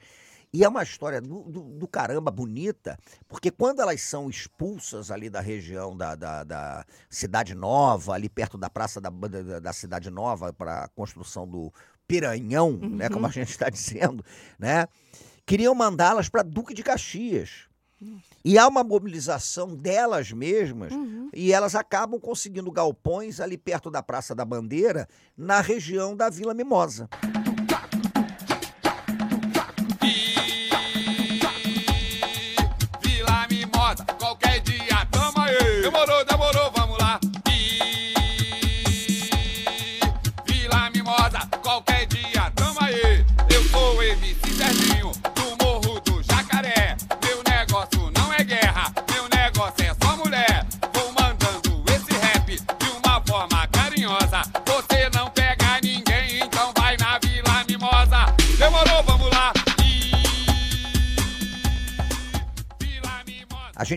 E 0.55 0.63
é 0.65 0.69
uma 0.69 0.83
história 0.83 1.21
do, 1.21 1.43
do- 1.45 1.79
do 1.79 1.89
caramba 1.89 2.31
bonita, 2.31 2.99
porque 3.27 3.51
quando 3.51 3.81
elas 3.81 4.03
são 4.03 4.29
expulsas 4.29 5.11
ali 5.11 5.31
da 5.31 5.41
região 5.41 5.97
da, 5.97 6.15
da- 6.15 6.45
da 6.45 6.85
Cidade 7.09 7.55
Nova, 7.55 8.13
ali 8.15 8.29
perto 8.29 8.57
da 8.59 8.69
Praça 8.71 9.01
da, 9.01 9.09
da, 9.11 9.59
da 9.61 9.73
Cidade 9.73 10.11
Nova, 10.11 10.53
para 10.53 10.85
a 10.85 10.89
construção 10.89 11.49
do 11.49 11.73
Piranhão, 12.07 12.73
né? 12.79 13.09
Como 13.09 13.27
a 13.27 13.31
gente 13.31 13.51
está 13.51 13.69
dizendo, 13.71 14.25
né? 14.59 14.87
Queriam 15.47 15.75
mandá-las 15.75 16.29
para 16.29 16.43
Duque 16.43 16.73
de 16.75 16.83
Caxias. 16.83 17.67
E 18.45 18.59
há 18.59 18.67
uma 18.67 18.83
mobilização 18.83 19.75
delas 19.75 20.33
mesmas, 20.33 20.93
e 21.33 21.53
elas 21.53 21.75
acabam 21.75 22.19
conseguindo 22.21 22.71
galpões 22.71 23.41
ali 23.41 23.57
perto 23.57 23.91
da 23.91 24.03
Praça 24.03 24.35
da 24.35 24.45
Bandeira, 24.45 25.09
na 25.37 25.61
região 25.61 26.17
da 26.17 26.29
Vila 26.29 26.55
Mimosa. 26.55 27.09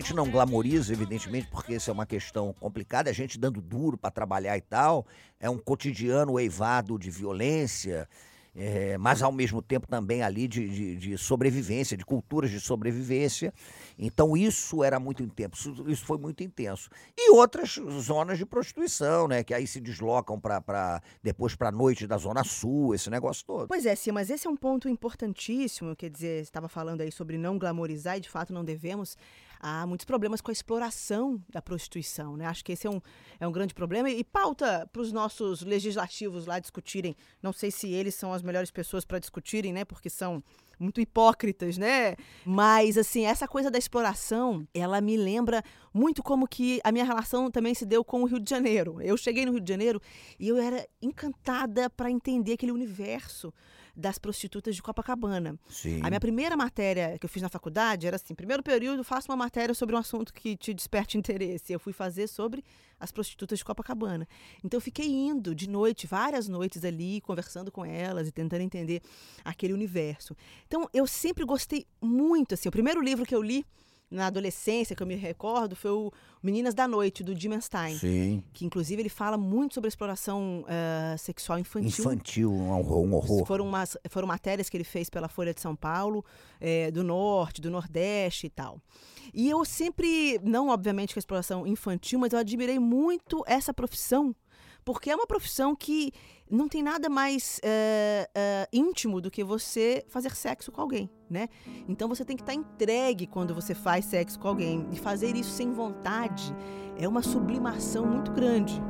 Gente 0.00 0.14
não 0.14 0.30
glamoriza, 0.30 0.92
evidentemente, 0.92 1.48
porque 1.48 1.74
isso 1.74 1.88
é 1.90 1.92
uma 1.92 2.06
questão 2.06 2.52
complicada, 2.60 3.08
a 3.10 3.12
gente 3.12 3.38
dando 3.38 3.60
duro 3.60 3.96
para 3.96 4.10
trabalhar 4.10 4.56
e 4.56 4.60
tal, 4.60 5.06
é 5.40 5.48
um 5.48 5.58
cotidiano 5.58 6.38
eivado 6.38 6.98
de 6.98 7.10
violência, 7.10 8.08
é, 8.58 8.96
mas 8.96 9.22
ao 9.22 9.30
mesmo 9.32 9.60
tempo 9.60 9.86
também 9.86 10.22
ali 10.22 10.48
de, 10.48 10.66
de- 10.68 10.96
de 10.96 11.18
sobrevivência, 11.18 11.94
de 11.96 12.04
culturas 12.06 12.50
de 12.50 12.58
sobrevivência. 12.58 13.52
Então 13.98 14.34
isso 14.34 14.82
era 14.82 14.98
muito 14.98 15.22
intenso, 15.22 15.84
isso- 15.86 16.04
foi 16.06 16.16
muito 16.18 16.42
intenso. 16.42 16.88
E 17.16 17.30
outras 17.32 17.78
zonas 18.00 18.38
de 18.38 18.46
prostituição, 18.46 19.28
né, 19.28 19.44
que 19.44 19.52
aí 19.52 19.66
se 19.66 19.78
deslocam 19.80 20.40
para 20.40 21.02
depois 21.22 21.54
para 21.54 21.68
a 21.68 21.72
noite 21.72 22.06
da 22.06 22.16
Zona 22.16 22.44
Sul, 22.44 22.94
esse 22.94 23.10
negócio 23.10 23.44
todo. 23.46 23.68
Pois 23.68 23.84
é, 23.84 23.94
sim, 23.94 24.10
mas 24.10 24.30
esse 24.30 24.46
é 24.46 24.50
um 24.50 24.56
ponto 24.56 24.88
importantíssimo, 24.88 25.94
quer 25.94 26.08
dizer, 26.10 26.40
estava 26.42 26.68
falando 26.68 27.02
aí 27.02 27.12
sobre 27.12 27.36
não 27.36 27.58
glamorizar, 27.58 28.16
e 28.16 28.20
de 28.20 28.28
fato 28.30 28.52
não 28.54 28.64
devemos. 28.64 29.16
Há 29.68 29.84
muitos 29.84 30.04
problemas 30.04 30.40
com 30.40 30.48
a 30.48 30.52
exploração 30.52 31.42
da 31.48 31.60
prostituição, 31.60 32.36
né? 32.36 32.46
Acho 32.46 32.64
que 32.64 32.70
esse 32.70 32.86
é 32.86 32.90
um, 32.90 33.00
é 33.40 33.48
um 33.48 33.50
grande 33.50 33.74
problema 33.74 34.08
e 34.08 34.22
pauta 34.22 34.88
para 34.92 35.02
os 35.02 35.10
nossos 35.10 35.62
legislativos 35.62 36.46
lá 36.46 36.60
discutirem. 36.60 37.16
Não 37.42 37.52
sei 37.52 37.72
se 37.72 37.90
eles 37.90 38.14
são 38.14 38.32
as 38.32 38.44
melhores 38.44 38.70
pessoas 38.70 39.04
para 39.04 39.18
discutirem, 39.18 39.72
né? 39.72 39.84
Porque 39.84 40.08
são 40.08 40.40
muito 40.78 41.00
hipócritas, 41.00 41.76
né? 41.78 42.14
Mas, 42.44 42.96
assim, 42.96 43.26
essa 43.26 43.48
coisa 43.48 43.68
da 43.68 43.76
exploração, 43.76 44.64
ela 44.72 45.00
me 45.00 45.16
lembra 45.16 45.64
muito 45.92 46.22
como 46.22 46.46
que 46.46 46.80
a 46.84 46.92
minha 46.92 47.04
relação 47.04 47.50
também 47.50 47.74
se 47.74 47.84
deu 47.84 48.04
com 48.04 48.22
o 48.22 48.24
Rio 48.24 48.38
de 48.38 48.48
Janeiro. 48.48 49.02
Eu 49.02 49.16
cheguei 49.16 49.44
no 49.44 49.50
Rio 49.50 49.60
de 49.60 49.72
Janeiro 49.72 50.00
e 50.38 50.46
eu 50.46 50.58
era 50.58 50.86
encantada 51.02 51.90
para 51.90 52.08
entender 52.08 52.52
aquele 52.52 52.70
universo 52.70 53.52
das 53.96 54.18
prostitutas 54.18 54.76
de 54.76 54.82
Copacabana. 54.82 55.58
Sim. 55.68 56.00
A 56.02 56.08
minha 56.08 56.20
primeira 56.20 56.56
matéria 56.56 57.18
que 57.18 57.24
eu 57.24 57.30
fiz 57.30 57.42
na 57.42 57.48
faculdade 57.48 58.06
era 58.06 58.16
assim: 58.16 58.34
primeiro 58.34 58.62
período, 58.62 59.02
faça 59.02 59.30
uma 59.30 59.36
matéria 59.36 59.74
sobre 59.74 59.94
um 59.96 59.98
assunto 59.98 60.34
que 60.34 60.56
te 60.56 60.74
desperte 60.74 61.16
interesse. 61.18 61.72
Eu 61.72 61.80
fui 61.80 61.92
fazer 61.92 62.26
sobre 62.26 62.62
as 63.00 63.10
prostitutas 63.10 63.58
de 63.58 63.64
Copacabana. 63.64 64.28
Então 64.62 64.76
eu 64.76 64.82
fiquei 64.82 65.06
indo 65.06 65.54
de 65.54 65.68
noite, 65.68 66.06
várias 66.06 66.48
noites 66.48 66.84
ali, 66.84 67.20
conversando 67.22 67.72
com 67.72 67.84
elas 67.84 68.28
e 68.28 68.32
tentando 68.32 68.60
entender 68.60 69.00
aquele 69.44 69.72
universo. 69.72 70.36
Então 70.66 70.88
eu 70.92 71.06
sempre 71.06 71.44
gostei 71.44 71.86
muito, 72.00 72.54
assim, 72.54 72.68
o 72.68 72.72
primeiro 72.72 73.00
livro 73.00 73.24
que 73.24 73.34
eu 73.34 73.42
li 73.42 73.64
na 74.10 74.26
adolescência, 74.26 74.94
que 74.94 75.02
eu 75.02 75.06
me 75.06 75.16
recordo, 75.16 75.74
foi 75.74 75.90
o 75.90 76.12
Meninas 76.42 76.74
da 76.74 76.86
Noite, 76.86 77.24
do 77.24 77.38
Jim 77.38 77.60
Stein. 77.60 77.98
Sim. 77.98 78.44
Que 78.52 78.64
inclusive 78.64 79.02
ele 79.02 79.08
fala 79.08 79.36
muito 79.36 79.74
sobre 79.74 79.88
exploração 79.88 80.64
eh, 80.68 81.16
sexual 81.18 81.58
infantil. 81.58 82.04
Infantil, 82.04 82.52
um 82.52 82.70
horror. 82.70 83.04
Um 83.04 83.14
horror. 83.14 83.46
Foram, 83.46 83.66
umas, 83.66 83.96
foram 84.08 84.28
matérias 84.28 84.68
que 84.68 84.76
ele 84.76 84.84
fez 84.84 85.10
pela 85.10 85.28
Folha 85.28 85.52
de 85.52 85.60
São 85.60 85.74
Paulo, 85.74 86.24
eh, 86.60 86.90
do 86.90 87.02
Norte, 87.02 87.60
do 87.60 87.70
Nordeste 87.70 88.46
e 88.46 88.50
tal. 88.50 88.80
E 89.34 89.50
eu 89.50 89.64
sempre, 89.64 90.40
não 90.42 90.68
obviamente 90.68 91.12
com 91.12 91.18
a 91.18 91.20
exploração 91.20 91.66
infantil, 91.66 92.18
mas 92.18 92.32
eu 92.32 92.38
admirei 92.38 92.78
muito 92.78 93.42
essa 93.46 93.74
profissão, 93.74 94.34
porque 94.86 95.10
é 95.10 95.16
uma 95.16 95.26
profissão 95.26 95.74
que 95.74 96.12
não 96.48 96.68
tem 96.68 96.80
nada 96.80 97.08
mais 97.08 97.60
eh, 97.64 98.30
eh, 98.32 98.68
íntimo 98.72 99.20
do 99.20 99.32
que 99.32 99.42
você 99.42 100.04
fazer 100.08 100.32
sexo 100.36 100.70
com 100.70 100.80
alguém, 100.80 101.10
né? 101.28 101.48
Então 101.88 102.08
você 102.08 102.24
tem 102.24 102.36
que 102.36 102.42
estar 102.44 102.54
entregue 102.54 103.26
quando 103.26 103.52
você 103.52 103.74
faz 103.74 104.04
sexo 104.04 104.38
com 104.38 104.46
alguém. 104.46 104.86
E 104.92 104.96
fazer 104.96 105.34
isso 105.34 105.50
sem 105.50 105.72
vontade 105.72 106.54
é 106.96 107.08
uma 107.08 107.20
sublimação 107.20 108.06
muito 108.06 108.30
grande. 108.30 108.80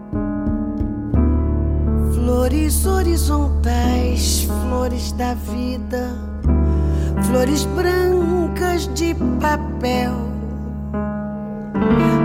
Flores 2.12 2.84
horizontais, 2.84 4.42
flores 4.68 5.12
da 5.12 5.32
vida, 5.32 6.14
flores 7.26 7.64
brancas 7.64 8.86
de 8.92 9.14
papel, 9.40 10.12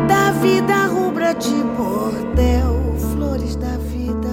da 0.10 0.32
vida 0.42 0.88
rubra 0.88 1.34
de 1.34 1.64
bordel, 1.78 2.71
da 3.56 3.78
vida, 3.78 4.30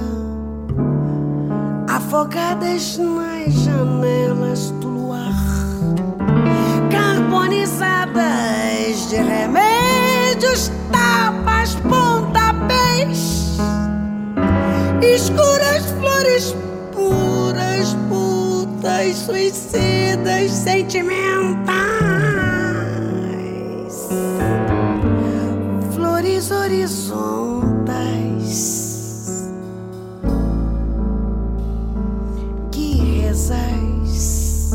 afogadas 1.89 2.99
nas 2.99 3.53
janelas 3.53 4.71
do 4.73 4.89
luar, 4.89 5.33
carbonizadas 6.91 9.09
de 9.09 9.17
remédios, 9.17 10.71
tapas, 10.93 11.75
pontapés, 11.77 13.57
escuras 15.03 15.87
flores 15.99 16.55
puras, 16.93 17.97
putas, 18.09 19.17
suicidas, 19.17 20.51
sentimentais. 20.51 21.79
Flores 25.95 26.51
horizontais 26.51 27.68
rezais. 33.39 34.73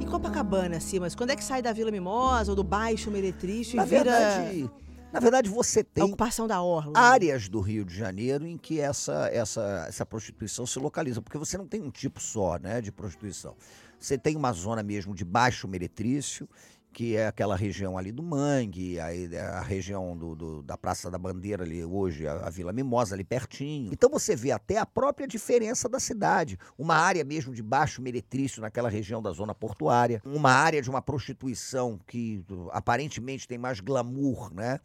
E 0.00 0.04
Copacabana, 0.04 0.78
Simas, 0.80 1.14
quando 1.14 1.30
é 1.30 1.36
que 1.36 1.42
sai 1.42 1.62
da 1.62 1.72
Vila 1.72 1.90
Mimosa 1.90 2.52
ou 2.52 2.56
do 2.56 2.62
Baixo 2.62 3.10
Meretrício 3.10 3.76
Na 3.76 3.84
e 3.84 3.86
vira 3.86 4.04
verdade, 4.04 4.70
na 5.10 5.20
verdade, 5.20 5.48
você 5.48 5.80
a 5.80 5.84
tem 5.84 6.04
ocupação 6.04 6.46
da 6.46 6.62
Orla? 6.62 6.92
áreas 6.94 7.48
do 7.48 7.60
Rio 7.60 7.84
de 7.86 7.96
Janeiro 7.96 8.46
em 8.46 8.58
que 8.58 8.78
essa, 8.78 9.28
essa, 9.32 9.86
essa 9.88 10.04
prostituição 10.04 10.66
se 10.66 10.78
localiza, 10.78 11.22
porque 11.22 11.38
você 11.38 11.56
não 11.56 11.66
tem 11.66 11.80
um 11.80 11.90
tipo 11.90 12.20
só 12.20 12.58
né, 12.58 12.82
de 12.82 12.92
prostituição. 12.92 13.56
Você 13.98 14.18
tem 14.18 14.36
uma 14.36 14.52
zona 14.52 14.82
mesmo 14.82 15.14
de 15.14 15.24
baixo 15.24 15.68
meretrício, 15.68 16.48
que 16.92 17.16
é 17.16 17.26
aquela 17.26 17.56
região 17.56 17.96
ali 17.96 18.12
do 18.12 18.22
Mangue, 18.22 19.00
aí 19.00 19.28
é 19.34 19.40
a 19.40 19.60
região 19.60 20.16
do, 20.16 20.34
do- 20.34 20.62
da 20.62 20.76
Praça 20.76 21.10
da 21.10 21.18
Bandeira 21.18 21.64
ali 21.64 21.82
hoje, 21.84 22.26
a, 22.26 22.46
a 22.46 22.50
Vila 22.50 22.72
Mimosa 22.72 23.14
ali 23.14 23.24
pertinho. 23.24 23.90
Então 23.92 24.10
você 24.10 24.36
vê 24.36 24.50
até 24.52 24.78
a 24.78 24.86
própria 24.86 25.26
diferença 25.26 25.88
da 25.88 25.98
cidade. 25.98 26.58
Uma 26.78 26.94
área 26.96 27.24
mesmo 27.24 27.54
de 27.54 27.62
baixo 27.62 28.02
meretrício 28.02 28.60
naquela 28.60 28.88
região 28.88 29.22
da 29.22 29.30
zona 29.32 29.54
portuária, 29.54 30.20
uma 30.24 30.50
área 30.52 30.82
de 30.82 30.90
uma 30.90 31.00
prostituição 31.00 31.98
que 32.06 32.44
aparentemente 32.70 33.48
tem 33.48 33.58
mais 33.58 33.80
glamour, 33.80 34.52
né? 34.54 34.78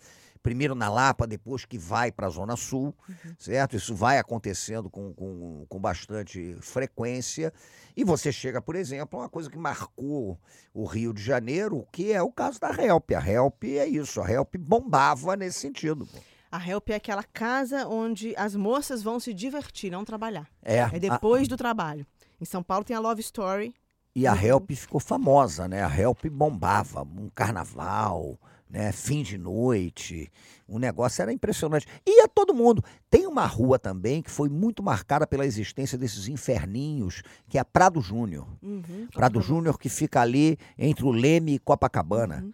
Primeiro 0.47 0.73
na 0.73 0.87
Lapa, 0.87 1.27
depois 1.27 1.65
que 1.65 1.77
vai 1.77 2.09
para 2.09 2.27
a 2.27 2.29
Zona 2.29 2.55
Sul, 2.55 2.95
certo? 3.37 3.75
Isso 3.75 3.93
vai 3.93 4.17
acontecendo 4.17 4.89
com, 4.89 5.13
com, 5.13 5.65
com 5.67 5.77
bastante 5.77 6.55
frequência. 6.61 7.51
E 7.97 8.05
você 8.05 8.31
chega, 8.31 8.61
por 8.61 8.73
exemplo, 8.77 9.19
a 9.19 9.23
uma 9.23 9.29
coisa 9.29 9.49
que 9.49 9.57
marcou 9.57 10.39
o 10.73 10.85
Rio 10.85 11.13
de 11.13 11.21
Janeiro, 11.21 11.85
que 11.91 12.13
é 12.13 12.21
o 12.21 12.31
caso 12.31 12.61
da 12.61 12.69
Help. 12.71 13.11
A 13.11 13.29
Help 13.29 13.61
é 13.65 13.85
isso, 13.85 14.21
a 14.21 14.31
Help 14.31 14.55
bombava 14.57 15.35
nesse 15.35 15.59
sentido. 15.59 16.07
A 16.49 16.65
Help 16.65 16.91
é 16.91 16.95
aquela 16.95 17.23
casa 17.23 17.85
onde 17.85 18.33
as 18.37 18.55
moças 18.55 19.03
vão 19.03 19.19
se 19.19 19.33
divertir, 19.33 19.91
não 19.91 20.05
trabalhar. 20.05 20.47
É, 20.63 20.77
É 20.77 20.81
a- 20.83 20.87
depois 20.97 21.49
do 21.49 21.57
trabalho. 21.57 22.07
Em 22.39 22.45
São 22.45 22.63
Paulo 22.63 22.85
tem 22.85 22.95
a 22.95 23.01
Love 23.01 23.19
Story. 23.19 23.75
E 24.15 24.25
a 24.25 24.33
Help 24.33 24.71
ficou 24.71 25.01
famosa, 25.01 25.67
né? 25.67 25.83
A 25.83 25.93
Help 25.99 26.25
bombava, 26.31 27.01
um 27.03 27.29
carnaval, 27.35 28.39
né? 28.69 28.91
Fim 28.91 29.23
de 29.23 29.37
noite, 29.37 30.31
o 30.67 30.77
negócio 30.77 31.21
era 31.21 31.31
impressionante. 31.31 31.87
Ia 32.05 32.27
todo 32.27 32.53
mundo. 32.53 32.83
Tem 33.09 33.25
uma 33.25 33.45
rua 33.45 33.79
também 33.79 34.21
que 34.21 34.29
foi 34.29 34.49
muito 34.49 34.83
marcada 34.83 35.25
pela 35.25 35.45
existência 35.45 35.97
desses 35.97 36.27
inferninhos, 36.27 37.21
que 37.47 37.57
é 37.57 37.61
a 37.61 37.65
Prado 37.65 38.01
Júnior. 38.01 38.47
Uhum. 38.61 39.07
Prado 39.13 39.41
Júnior 39.41 39.79
que 39.79 39.89
fica 39.89 40.21
ali 40.21 40.57
entre 40.77 41.05
o 41.05 41.11
Leme 41.11 41.55
e 41.55 41.59
Copacabana. 41.59 42.45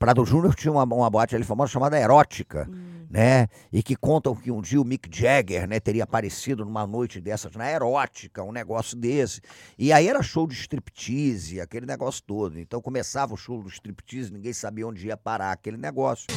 Prado 0.00 0.24
Júnior 0.24 0.54
tinha 0.54 0.72
uma, 0.72 0.82
uma 0.82 1.10
boate 1.10 1.36
ali 1.36 1.44
famosa 1.44 1.70
chamada 1.70 2.00
Erótica, 2.00 2.66
né? 3.10 3.48
E 3.70 3.82
que 3.82 3.94
contam 3.94 4.34
que 4.34 4.50
um 4.50 4.62
dia 4.62 4.80
o 4.80 4.84
Mick 4.84 5.10
Jagger, 5.14 5.68
né, 5.68 5.78
teria 5.78 6.04
aparecido 6.04 6.64
numa 6.64 6.86
noite 6.86 7.20
dessas 7.20 7.54
na 7.54 7.70
Erótica, 7.70 8.42
um 8.42 8.50
negócio 8.50 8.96
desse. 8.96 9.42
E 9.78 9.92
aí 9.92 10.08
era 10.08 10.22
show 10.22 10.46
de 10.46 10.54
striptease, 10.54 11.60
aquele 11.60 11.84
negócio 11.84 12.22
todo. 12.26 12.58
Então 12.58 12.80
começava 12.80 13.34
o 13.34 13.36
show 13.36 13.62
do 13.62 13.68
striptease, 13.68 14.32
ninguém 14.32 14.54
sabia 14.54 14.88
onde 14.88 15.06
ia 15.06 15.18
parar 15.18 15.52
aquele 15.52 15.76
negócio. 15.76 16.28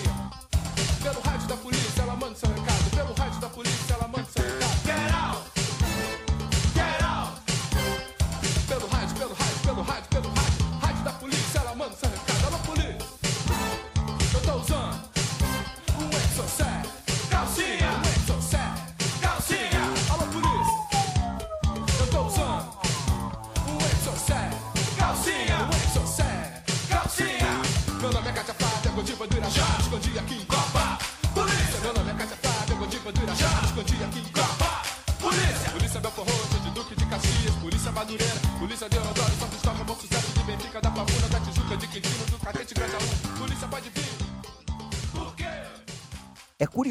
Pelo 1.02 1.22
rádio 1.22 1.48
da 1.48 1.56
polícia, 1.56 2.03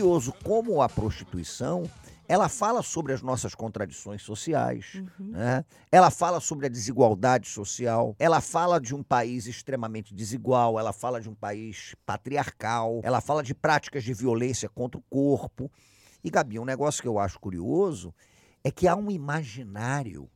curioso 0.02 0.34
como 0.42 0.82
a 0.82 0.88
prostituição 0.88 1.88
ela 2.28 2.48
fala 2.48 2.82
sobre 2.82 3.12
as 3.12 3.22
nossas 3.22 3.54
contradições 3.54 4.22
sociais, 4.22 5.02
né? 5.18 5.64
ela 5.90 6.10
fala 6.10 6.40
sobre 6.40 6.66
a 6.66 6.68
desigualdade 6.68 7.48
social, 7.48 8.16
ela 8.18 8.40
fala 8.40 8.80
de 8.80 8.94
um 8.94 9.02
país 9.02 9.46
extremamente 9.46 10.14
desigual, 10.14 10.78
ela 10.78 10.92
fala 10.92 11.20
de 11.20 11.28
um 11.28 11.34
país 11.34 11.94
patriarcal, 12.06 13.00
ela 13.04 13.20
fala 13.20 13.42
de 13.42 13.54
práticas 13.54 14.02
de 14.02 14.14
violência 14.14 14.68
contra 14.68 14.98
o 14.98 15.04
corpo. 15.10 15.70
E, 16.24 16.30
Gabi, 16.30 16.58
um 16.58 16.64
negócio 16.64 17.02
que 17.02 17.08
eu 17.08 17.18
acho 17.18 17.38
curioso 17.38 18.14
é 18.64 18.70
que 18.70 18.88
há 18.88 18.96
um 18.96 19.10
imaginário, 19.10 20.28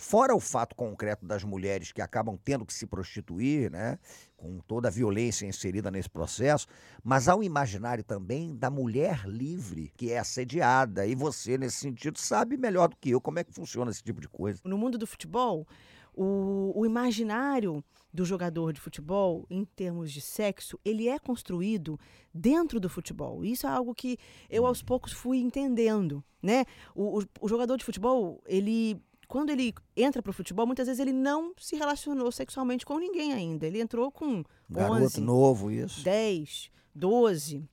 fora 0.00 0.34
o 0.34 0.40
fato 0.40 0.74
concreto 0.74 1.26
das 1.26 1.44
mulheres 1.44 1.92
que 1.92 2.00
acabam 2.00 2.38
tendo 2.42 2.64
que 2.64 2.72
se 2.72 2.86
prostituir, 2.86 3.70
né? 3.70 3.98
com 4.36 4.58
toda 4.60 4.88
a 4.88 4.90
violência 4.90 5.44
inserida 5.46 5.90
nesse 5.90 6.08
processo, 6.08 6.66
mas 7.04 7.28
há 7.28 7.36
um 7.36 7.42
imaginário 7.42 8.02
também 8.02 8.56
da 8.56 8.70
mulher 8.70 9.26
livre 9.26 9.92
que 9.98 10.10
é 10.10 10.18
assediada. 10.18 11.06
E 11.06 11.14
você, 11.14 11.58
nesse 11.58 11.76
sentido, 11.76 12.18
sabe 12.18 12.56
melhor 12.56 12.88
do 12.88 12.96
que 12.96 13.10
eu 13.10 13.20
como 13.20 13.38
é 13.38 13.44
que 13.44 13.52
funciona 13.52 13.90
esse 13.90 14.02
tipo 14.02 14.18
de 14.18 14.28
coisa. 14.28 14.58
No 14.64 14.78
mundo 14.78 14.96
do 14.96 15.06
futebol, 15.06 15.68
o, 16.14 16.72
o 16.74 16.86
imaginário 16.86 17.84
do 18.12 18.24
jogador 18.24 18.72
de 18.72 18.80
futebol, 18.80 19.46
em 19.50 19.64
termos 19.64 20.10
de 20.10 20.20
sexo, 20.22 20.80
ele 20.84 21.06
é 21.06 21.18
construído 21.18 22.00
dentro 22.34 22.80
do 22.80 22.88
futebol. 22.88 23.44
Isso 23.44 23.66
é 23.66 23.70
algo 23.70 23.94
que 23.94 24.16
eu, 24.48 24.64
aos 24.66 24.82
poucos, 24.82 25.12
fui 25.12 25.38
entendendo, 25.38 26.24
né? 26.42 26.64
O, 26.94 27.20
o- 27.20 27.24
o 27.42 27.48
jogador 27.48 27.76
de 27.76 27.84
futebol, 27.84 28.42
ele... 28.46 29.00
Quando 29.30 29.50
ele 29.50 29.72
entra 29.96 30.20
para 30.20 30.30
o 30.30 30.32
futebol, 30.32 30.66
muitas 30.66 30.88
vezes 30.88 30.98
ele 30.98 31.12
não 31.12 31.52
se 31.56 31.76
relacionou 31.76 32.32
sexualmente 32.32 32.84
com 32.84 32.98
ninguém 32.98 33.32
ainda. 33.32 33.64
Ele 33.64 33.80
entrou 33.80 34.10
com 34.10 34.42
Garoto 34.68 35.04
11, 35.04 35.20
novo, 35.20 35.70
isso. 35.70 36.02
10, 36.02 36.68
12. 36.92 37.64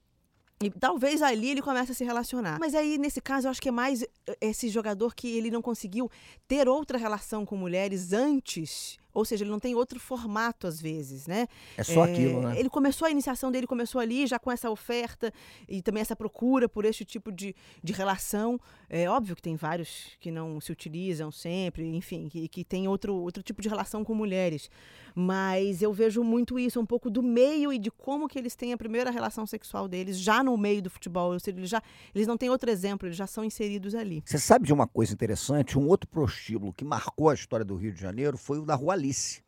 E 0.62 0.70
talvez 0.70 1.24
ali 1.24 1.50
ele 1.50 1.62
comece 1.63 1.93
a 1.93 1.96
se 1.96 2.04
relacionar. 2.04 2.60
Mas 2.60 2.76
aí, 2.76 3.00
nesse 3.00 3.20
caso, 3.20 3.48
eu 3.48 3.52
acho 3.52 3.60
que 3.60 3.70
é 3.70 3.72
mais 3.72 4.04
eh, 4.04 4.38
esse 4.39 4.70
jogador 4.70 5.15
que 5.15 5.36
ele 5.36 5.50
não 5.50 5.63
conseguiu 5.63 6.12
ter 6.48 6.70
outra 6.70 6.96
relação 6.96 7.43
com 7.43 7.58
mulheres 7.58 8.13
antes. 8.13 9.00
Ou 9.17 9.25
seja, 9.25 9.43
ele 9.43 9.49
não 9.49 9.60
tem 9.60 9.73
outro 9.73 9.99
formato, 9.99 10.67
às 10.67 10.80
vezes, 10.80 11.25
né? 11.25 11.47
É 11.75 11.84
só 11.84 12.03
aquilo, 12.03 12.39
né? 12.39 12.60
Ele 12.60 12.69
começou, 12.69 13.08
a 13.08 13.10
iniciação 13.10 13.51
dele 13.51 13.65
começou 13.65 13.99
ali, 13.99 14.27
já 14.27 14.38
com 14.38 14.51
essa 14.51 14.69
oferta 14.69 15.34
e 15.67 15.82
também 15.82 16.01
essa 16.01 16.15
procura 16.15 16.69
por 16.69 16.86
esse 16.86 17.03
tipo 17.03 17.32
de, 17.32 17.56
de 17.84 17.93
relação. 17.93 18.60
É 18.88 19.10
óbvio 19.10 19.36
que 19.36 19.41
tem 19.41 19.56
vários 19.56 20.12
que 20.19 20.30
não 20.30 20.62
se 20.62 20.71
utilizam 20.71 21.32
sempre, 21.32 21.84
enfim, 21.95 22.30
que, 22.30 22.47
que 22.47 22.63
tem 22.63 22.88
outro, 22.88 23.15
outro 23.15 23.41
tipo 23.41 23.60
de 23.60 23.67
relação 23.67 24.03
com 24.03 24.13
mulheres. 24.13 24.69
Mas 25.15 25.82
eu 25.82 25.91
vejo 25.91 26.23
muito 26.23 26.60
isso, 26.60 26.80
um 26.80 26.86
pouco 26.86 27.10
do 27.10 27.23
meio 27.23 27.73
e 27.73 27.80
de 27.80 27.89
como 27.89 28.27
que 28.27 28.38
eles 28.38 28.56
têm 28.56 28.71
a 28.71 28.77
primeira 28.77 29.10
relação 29.10 29.47
sexual 29.47 29.88
deles, 29.88 30.19
já 30.19 30.43
no 30.43 30.56
meio 30.56 30.80
do 30.80 30.91
futebol. 30.91 31.34
Ou 31.34 31.39
seja, 31.39 31.58
eles, 31.58 31.69
já, 31.71 31.82
eles 32.13 32.27
não 32.27 32.38
têm 32.38 32.51
outro 32.51 32.69
exemplo, 32.69 33.08
eles 33.08 33.17
já 33.17 33.25
são 33.25 33.43
inseridos 33.43 33.95
ali. 33.95 34.21
Você 34.23 34.38
sabe 34.38 34.67
de 34.67 34.73
uma 34.73 34.86
coisa 34.86 35.12
interessante? 35.12 35.75
Um 35.75 35.88
outro 35.88 36.08
prostíbulo 36.08 36.71
que 36.71 36.86
marcou 36.86 37.30
a 37.30 37.34
história 37.34 37.65
do 37.65 37.75
Rio 37.75 37.91
de 37.91 37.99
Janeiro 37.99 38.38
foi 38.38 38.60
o 38.60 38.65
da 38.65 38.75
Rua 38.75 38.95
Alice. 39.08 39.41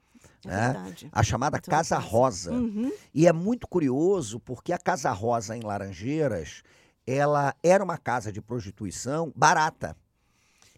É 0.45 0.50
né? 0.50 0.95
A 1.12 1.22
chamada 1.22 1.58
Então, 1.58 1.72
Casa 1.72 1.95
Casa. 1.95 2.08
Rosa. 2.08 2.52
Uhum. 2.54 2.91
E 3.13 3.28
é 3.28 3.34
muito 3.34 3.67
curioso 3.67 4.39
porque 4.39 4.72
a 4.72 4.78
Casa 4.78 5.12
Rosa 5.12 5.56
em 5.56 5.62
Laranjeiras, 5.62 6.63
ela 7.06 7.54
era 7.62 7.84
uma 7.84 7.98
casa 7.98 8.32
de 8.32 8.41
prostituição 8.41 9.34
barata. 9.36 9.95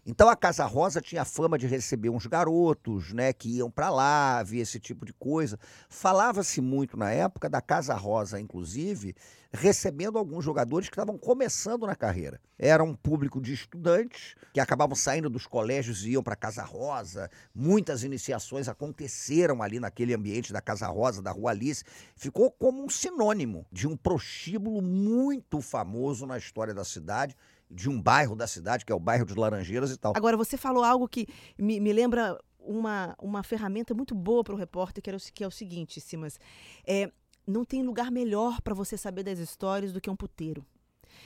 Então 0.04 0.28
a 0.28 0.34
Casa 0.34 0.64
Rosa 0.64 1.00
tinha 1.00 1.24
fama 1.24 1.56
de 1.56 1.68
receber 1.68 2.10
uns 2.10 2.26
garotos, 2.26 3.12
né, 3.12 3.32
que 3.32 3.58
iam 3.58 3.70
para 3.70 3.88
lá, 3.88 4.42
ver 4.42 4.58
esse 4.58 4.80
tipo 4.80 5.06
de 5.06 5.12
coisa. 5.12 5.56
Falava-se 5.88 6.60
muito 6.60 6.96
na 6.96 7.12
época 7.12 7.48
da 7.48 7.60
Casa 7.60 7.94
Rosa, 7.94 8.40
inclusive, 8.40 9.14
recebendo 9.52 10.18
alguns 10.18 10.44
jogadores 10.44 10.88
que 10.88 10.94
estavam 10.94 11.16
começando 11.16 11.86
na 11.86 11.94
carreira. 11.94 12.40
Era 12.58 12.82
um 12.82 12.96
público 12.96 13.40
de 13.40 13.52
estudantes 13.52 14.34
que 14.52 14.58
acabavam 14.58 14.96
saindo 14.96 15.30
dos 15.30 15.46
colégios 15.46 16.04
e 16.04 16.10
iam 16.10 16.22
para 16.22 16.34
Casa 16.34 16.64
Rosa. 16.64 17.30
Muitas 17.54 18.02
iniciações 18.02 18.68
aconteceram 18.68 19.62
ali 19.62 19.78
naquele 19.78 20.14
ambiente 20.14 20.52
da 20.52 20.60
Casa 20.60 20.88
Rosa, 20.88 21.22
da 21.22 21.30
Rua 21.30 21.52
Alice. 21.52 21.84
Ficou 22.16 22.50
como 22.50 22.84
um 22.84 22.88
sinônimo 22.88 23.64
de 23.70 23.86
um 23.86 23.96
prostíbulo 23.96 24.82
muito 24.82 25.60
famoso 25.60 26.26
na 26.26 26.36
história 26.36 26.74
da 26.74 26.84
cidade 26.84 27.36
de 27.72 27.88
um 27.88 28.00
bairro 28.00 28.36
da 28.36 28.46
cidade, 28.46 28.84
que 28.84 28.92
é 28.92 28.94
o 28.94 29.00
bairro 29.00 29.24
de 29.24 29.34
Laranjeiras 29.34 29.90
e 29.90 29.96
tal. 29.96 30.12
Agora, 30.16 30.36
você 30.36 30.56
falou 30.56 30.84
algo 30.84 31.08
que 31.08 31.26
me, 31.58 31.80
me 31.80 31.92
lembra 31.92 32.38
uma, 32.58 33.16
uma 33.20 33.42
ferramenta 33.42 33.94
muito 33.94 34.14
boa 34.14 34.44
para 34.44 34.54
o 34.54 34.58
repórter, 34.58 35.02
que, 35.02 35.10
era 35.10 35.16
o, 35.16 35.20
que 35.20 35.42
é 35.42 35.46
o 35.46 35.50
seguinte, 35.50 36.00
Simas. 36.00 36.38
É, 36.86 37.10
não 37.46 37.64
tem 37.64 37.82
lugar 37.82 38.10
melhor 38.10 38.60
para 38.60 38.74
você 38.74 38.96
saber 38.96 39.22
das 39.22 39.38
histórias 39.38 39.92
do 39.92 40.00
que 40.00 40.10
um 40.10 40.16
puteiro. 40.16 40.64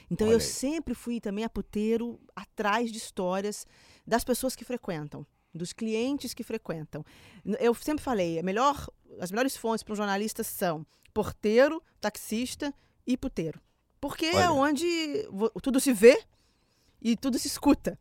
Então, 0.09 0.27
Olha 0.27 0.33
eu 0.35 0.39
aí. 0.39 0.43
sempre 0.43 0.93
fui 0.93 1.19
também 1.19 1.43
a 1.43 1.49
puteiro 1.49 2.19
atrás 2.35 2.91
de 2.91 2.97
histórias 2.97 3.65
das 4.05 4.23
pessoas 4.23 4.55
que 4.55 4.65
frequentam, 4.65 5.25
dos 5.53 5.73
clientes 5.73 6.33
que 6.33 6.43
frequentam. 6.43 7.03
Eu 7.59 7.73
sempre 7.73 8.03
falei, 8.03 8.39
a 8.39 8.43
melhor, 8.43 8.87
as 9.19 9.31
melhores 9.31 9.55
fontes 9.55 9.83
para 9.83 9.93
um 9.93 9.95
jornalista 9.97 10.43
são 10.43 10.85
porteiro, 11.13 11.81
taxista 12.01 12.73
e 13.05 13.15
puteiro. 13.17 13.59
Porque 13.99 14.25
é 14.25 14.49
Olha. 14.49 14.51
onde 14.51 15.27
vo- 15.31 15.49
tudo 15.61 15.79
se 15.79 15.91
vê 15.91 16.21
e 17.01 17.15
tudo 17.15 17.37
se 17.39 17.47
escuta. 17.47 17.97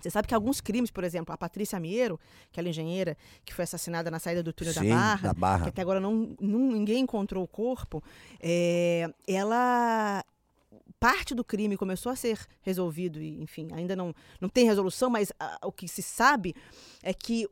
Você 0.00 0.10
sabe 0.10 0.26
que 0.26 0.34
alguns 0.34 0.60
crimes, 0.60 0.90
por 0.90 1.04
exemplo, 1.04 1.32
a 1.32 1.36
Patrícia 1.38 1.78
Miero, 1.78 2.18
aquela 2.50 2.68
engenheira 2.68 3.16
que 3.44 3.54
foi 3.54 3.62
assassinada 3.62 4.10
na 4.10 4.18
saída 4.18 4.42
do 4.42 4.52
túnel 4.52 4.72
Sim, 4.74 4.88
da 4.88 4.94
Barra, 4.96 5.28
da 5.28 5.34
Barra. 5.34 5.62
que 5.64 5.68
até 5.68 5.82
agora 5.82 6.00
não, 6.00 6.34
não- 6.40 6.72
ninguém 6.72 7.00
encontrou 7.00 7.44
o 7.44 7.48
corpo, 7.48 8.02
é, 8.40 9.08
ela 9.28 10.24
parte 10.98 11.34
do 11.34 11.44
crime 11.44 11.76
começou 11.76 12.10
a 12.10 12.16
ser 12.16 12.38
resolvido 12.62 13.20
e, 13.20 13.40
enfim, 13.42 13.68
ainda 13.72 13.94
não, 13.94 14.14
não 14.40 14.48
tem 14.48 14.64
resolução, 14.66 15.08
mas 15.10 15.32
ah, 15.38 15.58
o 15.64 15.70
que 15.72 15.86
se 15.86 16.02
sabe 16.02 16.54
é 17.02 17.12
que 17.14 17.48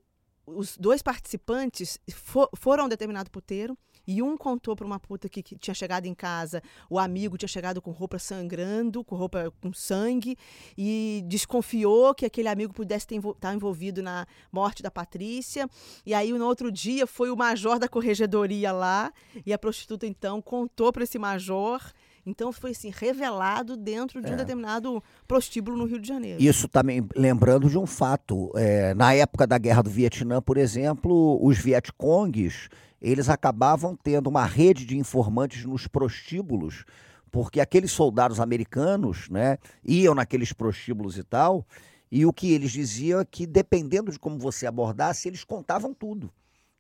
os 0.47 0.77
dois 0.77 1.03
participantes 1.03 1.99
fo- 2.13 2.49
foram 2.57 2.85
a 2.85 2.87
um 2.87 2.89
determinado 2.89 3.31
puteiro 3.31 3.77
e 4.07 4.23
um 4.23 4.37
contou 4.37 4.75
para 4.75 4.87
uma 4.87 4.99
puta 4.99 5.29
que, 5.29 5.43
que 5.43 5.57
tinha 5.57 5.75
chegado 5.75 6.07
em 6.07 6.15
casa, 6.15 6.63
o 6.89 6.99
amigo 6.99 7.37
tinha 7.37 7.49
chegado 7.49 7.81
com 7.83 7.91
roupa 7.91 8.19
sangrando, 8.19 9.05
com 9.05 9.17
roupa 9.17 9.53
com 9.61 9.73
sangue, 9.73 10.37
e 10.77 11.23
desconfiou 11.27 12.15
que 12.15 12.27
aquele 12.27 12.49
amigo 12.49 12.73
pudesse 12.73 13.07
envol- 13.13 13.33
estar 13.33 13.55
envolvido 13.55 14.03
na 14.03 14.27
morte 14.53 14.83
da 14.83 14.91
Patrícia. 14.91 15.69
E 16.05 16.13
aí, 16.15 16.33
no 16.33 16.45
outro 16.47 16.71
dia, 16.73 17.07
foi 17.07 17.31
o 17.31 17.37
major 17.37 17.79
da 17.79 17.89
corregedoria 17.89 18.73
lá, 18.73 19.13
e 19.45 19.53
a 19.53 19.59
prostituta, 19.59 20.07
então, 20.07 20.41
contou 20.41 20.93
para 20.93 21.05
esse 21.05 21.19
major. 21.19 21.81
Então, 22.27 22.53
foi 22.53 22.73
assim, 22.73 22.93
revelado 22.95 23.77
dentro 23.79 24.21
de 24.21 24.31
um 24.31 24.37
determinado 24.37 25.03
prostíbulo 25.27 25.77
no 25.77 25.87
Rio 25.87 25.99
de 25.99 26.07
Janeiro. 26.07 26.41
Isso 26.43 26.69
também 26.69 27.07
lembrando 27.17 27.69
de 27.71 27.79
um 27.79 27.87
fato. 27.87 28.53
é, 28.57 28.93
na 28.95 29.15
época 29.15 29.47
da 29.47 29.57
Guerra 29.57 29.83
do 29.83 29.89
Vietnã, 29.91 30.41
por 30.43 30.59
exemplo, 30.59 31.39
os 31.43 31.57
Vietcongues, 31.59 32.69
eles 33.01 33.29
acabavam 33.29 33.97
tendo 33.97 34.29
uma 34.29 34.45
rede 34.45 34.85
de 34.85 34.99
informantes 34.99 35.65
nos 35.65 35.87
prostíbulos, 35.87 36.85
porque 37.31 37.61
aqueles 37.61 37.93
soldados 37.93 38.41
americanos 38.41 39.29
né, 39.29 39.59
iam 39.85 40.15
naqueles 40.15 40.53
prostíbulos 40.53 41.17
e 41.17 41.23
tal, 41.23 41.67
e 42.11 42.27
o 42.27 42.33
que 42.33 42.53
eles 42.53 42.73
diziam 42.73 43.21
é 43.21 43.25
que, 43.25 43.47
dependendo 43.47 44.11
de 44.11 44.19
como 44.19 44.39
você 44.39 44.67
abordasse, 44.67 45.29
eles 45.29 45.45
contavam 45.45 45.95
tudo. 45.95 46.31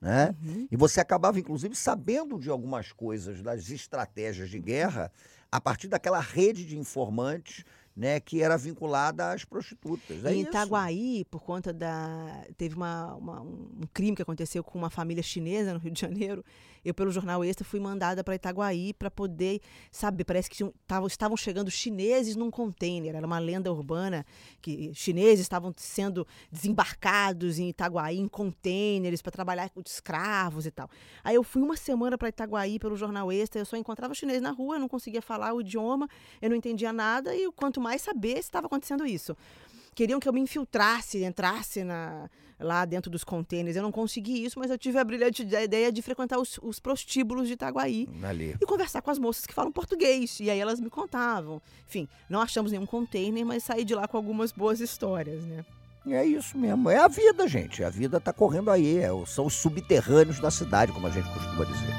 Né? 0.00 0.34
E 0.70 0.76
você 0.76 1.00
acabava, 1.00 1.38
inclusive, 1.38 1.74
sabendo 1.76 2.38
de 2.38 2.50
algumas 2.50 2.90
coisas, 2.90 3.42
das 3.42 3.70
estratégias 3.70 4.50
de 4.50 4.58
guerra, 4.58 5.12
a 5.52 5.60
partir 5.60 5.88
daquela 5.88 6.20
rede 6.20 6.64
de 6.64 6.76
informantes 6.76 7.64
né, 7.96 8.20
que 8.20 8.42
era 8.42 8.56
vinculada 8.56 9.32
às 9.32 9.44
prostitutas. 9.44 10.24
É 10.24 10.32
em 10.32 10.40
isso. 10.40 10.48
Itaguaí, 10.50 11.24
por 11.30 11.42
conta 11.42 11.72
da. 11.72 12.44
Teve 12.56 12.74
uma, 12.74 13.14
uma- 13.14 13.40
um 13.42 13.82
crime 13.92 14.16
que 14.16 14.22
aconteceu 14.22 14.62
com 14.64 14.78
uma 14.78 14.90
família 14.90 15.22
chinesa 15.22 15.72
no 15.74 15.78
Rio 15.80 15.92
de 15.92 16.00
Janeiro. 16.00 16.44
Eu, 16.84 16.94
pelo 16.94 17.10
jornal 17.10 17.44
Extra, 17.44 17.64
fui 17.64 17.78
mandada 17.80 18.24
para 18.24 18.34
Itaguaí 18.34 18.94
para 18.94 19.10
poder. 19.10 19.60
Sabe, 19.90 20.24
parece 20.24 20.48
que 20.48 20.56
tinham- 20.56 20.72
tavam- 20.86 21.06
estavam 21.06 21.36
chegando 21.36 21.70
chineses 21.70 22.36
num 22.36 22.50
container. 22.50 23.14
Era 23.14 23.26
uma 23.26 23.38
lenda 23.38 23.70
urbana 23.72 24.24
que 24.62 24.92
chineses 24.94 25.40
estavam 25.40 25.72
sendo 25.76 26.26
desembarcados 26.50 27.58
em 27.58 27.68
Itaguaí 27.68 28.18
em 28.18 28.28
containers 28.28 29.20
para 29.20 29.32
trabalhar 29.32 29.68
com 29.70 29.80
escravos 29.84 30.66
e 30.66 30.70
tal. 30.70 30.88
Aí 31.22 31.34
eu 31.34 31.42
fui 31.42 31.62
uma 31.62 31.76
semana 31.76 32.16
para 32.16 32.28
Itaguaí 32.28 32.78
pelo 32.78 32.96
jornal 32.96 33.30
Extra. 33.30 33.60
Eu 33.60 33.66
só 33.66 33.76
encontrava 33.76 34.14
chinês 34.14 34.40
na 34.40 34.50
rua, 34.50 34.76
eu 34.76 34.80
não 34.80 34.88
conseguia 34.88 35.20
falar 35.22 35.52
o 35.52 35.60
idioma, 35.60 36.08
eu 36.40 36.48
não 36.50 36.56
entendia 36.56 36.92
nada 36.92 37.34
e 37.34 37.50
quanto 37.52 37.80
mais 37.80 38.02
saber 38.02 38.34
se 38.34 38.40
estava 38.40 38.66
acontecendo 38.66 39.06
isso 39.06 39.36
queriam 39.94 40.18
que 40.20 40.28
eu 40.28 40.32
me 40.32 40.40
infiltrasse, 40.40 41.22
entrasse 41.24 41.82
na- 41.84 42.28
lá 42.58 42.84
dentro 42.84 43.10
dos 43.10 43.24
contêineres. 43.24 43.76
Eu 43.76 43.82
não 43.82 43.90
consegui 43.92 44.44
isso, 44.44 44.58
mas 44.58 44.70
eu 44.70 44.76
tive 44.76 44.98
a 44.98 45.04
brilhante 45.04 45.42
ide- 45.42 45.56
ideia 45.56 45.90
de 45.90 46.02
frequentar 46.02 46.38
os, 46.38 46.58
os 46.62 46.78
prostíbulos 46.78 47.46
de 47.48 47.54
Itaguaí 47.54 48.06
Ali. 48.22 48.54
e 48.60 48.66
conversar 48.66 49.00
com 49.00 49.10
as 49.10 49.18
moças 49.18 49.46
que 49.46 49.54
falam 49.54 49.72
português. 49.72 50.38
E 50.40 50.50
aí 50.50 50.58
elas 50.58 50.78
me 50.78 50.90
contavam. 50.90 51.60
Enfim, 51.88 52.06
não 52.28 52.40
achamos 52.40 52.70
nenhum 52.70 52.84
container, 52.86 53.44
mas 53.46 53.64
saí 53.64 53.84
de 53.84 53.94
lá 53.94 54.06
com 54.06 54.16
algumas 54.18 54.52
boas 54.52 54.78
histórias, 54.80 55.42
né? 55.44 55.64
É 56.08 56.24
isso 56.24 56.56
mesmo. 56.56 56.88
É 56.88 56.96
a 56.98 57.08
vida, 57.08 57.46
gente. 57.48 57.84
A 57.84 57.90
vida 57.90 58.18
tá 58.20 58.32
correndo 58.32 58.70
aí. 58.70 58.98
é 58.98 59.08
são 59.26 59.46
os 59.46 59.54
subterrâneos 59.54 60.38
da 60.40 60.50
cidade, 60.50 60.92
como 60.92 61.06
a 61.06 61.10
gente 61.10 61.28
costuma 61.30 61.64
dizer. 61.64 61.94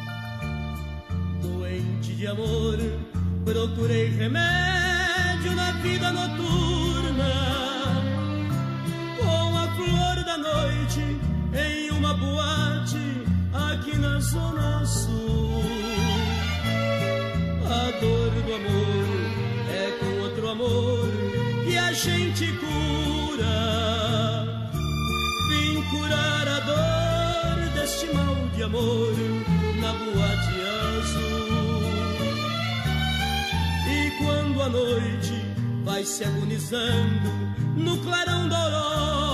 Doente 1.41 2.15
de 2.15 2.27
amor, 2.27 2.77
procurei 3.45 4.07
remédio 4.09 5.55
na 5.55 5.71
vida 5.73 6.11
noturna. 6.11 7.60
Noite 10.91 11.17
em 11.53 11.89
uma 11.91 12.13
boate 12.13 13.23
aqui 13.53 13.97
na 13.97 14.19
Zona 14.19 14.85
Sul. 14.85 15.63
A 17.65 17.91
dor 17.99 18.31
do 18.31 18.53
amor 18.53 19.05
é 19.69 19.91
com 19.99 20.21
outro 20.21 20.49
amor 20.49 21.07
que 21.65 21.77
a 21.77 21.93
gente 21.93 22.47
cura. 22.57 23.55
Vim 25.49 25.81
curar 25.89 26.47
a 26.47 26.59
dor 26.59 27.69
deste 27.73 28.07
mal 28.13 28.35
de 28.53 28.63
amor 28.63 29.13
na 29.79 29.93
boate 29.93 30.55
azul. 30.99 31.83
E 33.87 34.11
quando 34.23 34.61
a 34.61 34.69
noite 34.69 35.41
vai 35.85 36.03
se 36.03 36.25
agonizando 36.25 37.29
no 37.77 37.97
clarão 37.99 38.49
da 38.49 38.57
aurora, 38.57 39.30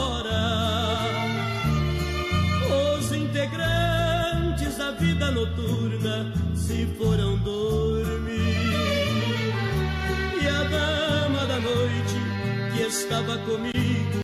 noturna 5.47 6.33
se 6.55 6.85
foram 6.97 7.37
dormir. 7.37 8.37
E 10.41 10.47
a 10.47 10.63
dama 10.63 11.45
da 11.45 11.59
noite 11.59 12.15
que 12.73 12.83
estava 12.83 13.37
comigo 13.39 14.21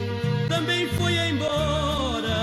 também 0.50 0.88
foi 0.90 1.16
embora. 1.30 2.34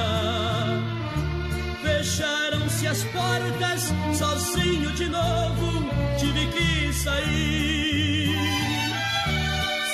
Fecharam-se 1.82 2.86
as 2.86 3.04
portas, 3.04 3.92
sozinho 4.16 4.92
de 4.92 5.08
novo, 5.08 5.90
tive 6.18 6.46
que 6.46 6.92
sair. 6.92 8.36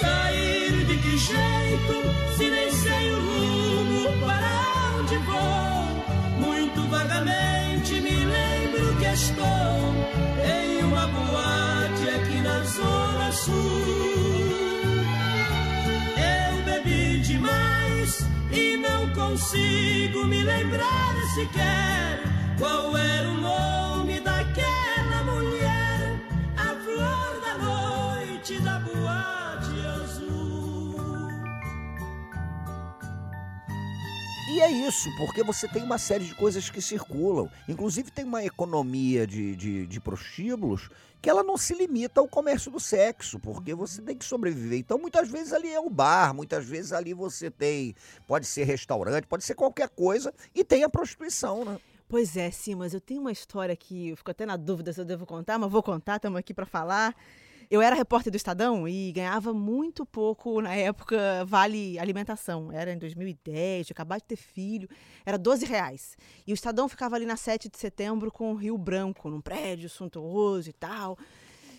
Sair 0.01 0.85
de 0.87 0.97
que 0.99 1.19
jeito, 1.19 2.37
se 2.37 2.51
nem 2.51 2.71
sei 2.71 3.11
o 3.13 3.21
rumo 3.21 3.46
estou 9.17 9.95
em 10.45 10.85
uma 10.85 11.07
boate 11.07 12.09
aqui 12.17 12.41
na 12.43 12.63
Zona 12.65 13.33
Sul. 13.33 13.55
Eu 16.19 16.63
bebi 16.65 17.21
demais 17.21 18.27
e 18.53 18.77
não 18.77 19.09
consigo 19.15 20.27
me 20.27 20.43
lembrar 20.43 21.15
sequer 21.35 22.23
qual 22.59 22.97
era 22.97 23.29
o 23.31 23.41
nome 23.41 23.76
isso, 34.87 35.11
porque 35.17 35.43
você 35.43 35.67
tem 35.67 35.83
uma 35.83 35.99
série 35.99 36.25
de 36.25 36.35
coisas 36.35 36.71
que 36.71 36.81
circulam. 36.81 37.51
Inclusive 37.69 38.11
tem 38.11 38.25
uma 38.25 38.45
economia 38.45 39.27
de, 39.27 39.57
de, 39.57 39.87
de 39.87 40.01
prostíbulos 40.01 40.89
que 41.21 41.29
ela 41.29 41.43
não 41.43 41.57
se 41.57 41.75
limita 41.75 42.21
ao 42.21 42.29
comércio 42.29 42.71
do 42.71 42.79
sexo, 42.79 43.41
porque 43.41 43.75
você 43.75 44.01
tem 44.01 44.17
que 44.17 44.25
sobreviver. 44.25 44.79
Então, 44.79 44.97
muitas 44.97 45.29
vezes 45.29 45.53
ali 45.53 45.73
é 45.73 45.81
o 45.81 45.91
bar, 45.91 46.33
muitas 46.33 46.65
vezes 46.65 46.93
ali 46.93 47.13
você 47.13 47.51
tem. 47.51 47.97
Pode 48.27 48.47
ser 48.47 48.65
restaurante, 48.65 49.27
pode 49.27 49.45
ser 49.45 49.57
qualquer 49.57 49.89
coisa, 49.89 50.33
e 50.55 50.63
tem 50.63 50.85
a 50.85 50.89
prostituição, 50.89 51.65
né? 51.65 51.79
Pois 52.09 52.37
é, 52.37 52.53
sim, 52.53 52.77
mas 52.77 52.95
eu 52.95 53.01
tenho 53.01 53.21
uma 53.21 53.33
história 53.33 53.75
que 53.75 54.11
eu 54.11 54.17
fico 54.17 54.31
até 54.31 54.47
na 54.47 54.57
dúvida 54.57 54.93
se 54.93 55.01
eu 55.01 55.05
devo 55.05 55.27
contar, 55.27 55.59
mas 55.59 55.71
vou 55.71 55.83
contar, 55.83 56.17
estamos 56.17 56.39
aqui 56.39 56.55
para 56.55 56.65
falar. 56.65 57.13
Eu 57.69 57.83
era 57.83 57.97
repórter 57.97 58.31
do 58.31 58.37
Estadão 58.37 58.87
e 58.87 59.11
ganhava 59.11 59.53
muito 59.53 60.07
pouco 60.07 60.61
na 60.61 60.75
época 60.75 61.45
vale 61.45 61.99
alimentação. 61.99 62.71
Era 62.71 62.93
em 62.93 62.99
2010, 62.99 63.87
tinha 63.87 63.95
acabado 63.95 64.21
de 64.21 64.27
ter 64.27 64.37
filho, 64.37 64.89
era 65.25 65.37
12 65.37 65.67
reais. 65.67 66.17
E 66.47 66.53
o 66.53 66.55
Estadão 66.55 66.89
ficava 66.89 67.17
ali 67.17 67.27
na 67.27 67.37
7 67.37 67.69
de 67.69 67.77
setembro 67.77 68.31
com 68.31 68.53
o 68.53 68.55
Rio 68.55 68.79
Branco, 68.79 69.29
num 69.29 69.41
prédio 69.41 69.89
suntuoso 69.89 70.71
e 70.71 70.73
tal. 70.73 71.19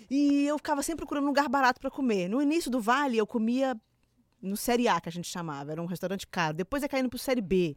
E 0.10 0.45
eu 0.45 0.58
ficava 0.58 0.82
sempre 0.84 1.00
procurando 1.00 1.26
um 1.26 1.28
lugar 1.28 1.47
barato 1.47 1.80
para 1.80 1.91
comer. 1.91 2.30
No 2.30 2.41
início 2.41 2.69
do 2.71 2.82
vale, 2.82 3.17
eu 3.17 3.28
comia 3.28 3.76
no 4.41 4.56
Série 4.56 4.88
A, 4.88 5.02
que 5.02 5.10
a 5.10 5.12
gente 5.12 5.28
chamava, 5.28 5.71
era 5.71 5.82
um 5.82 5.86
restaurante 5.86 6.28
caro. 6.28 6.56
Depois 6.56 6.84
ia 6.84 6.89
caindo 6.89 7.10
para 7.10 7.15
o 7.15 7.19
Série 7.19 7.41
B. 7.41 7.76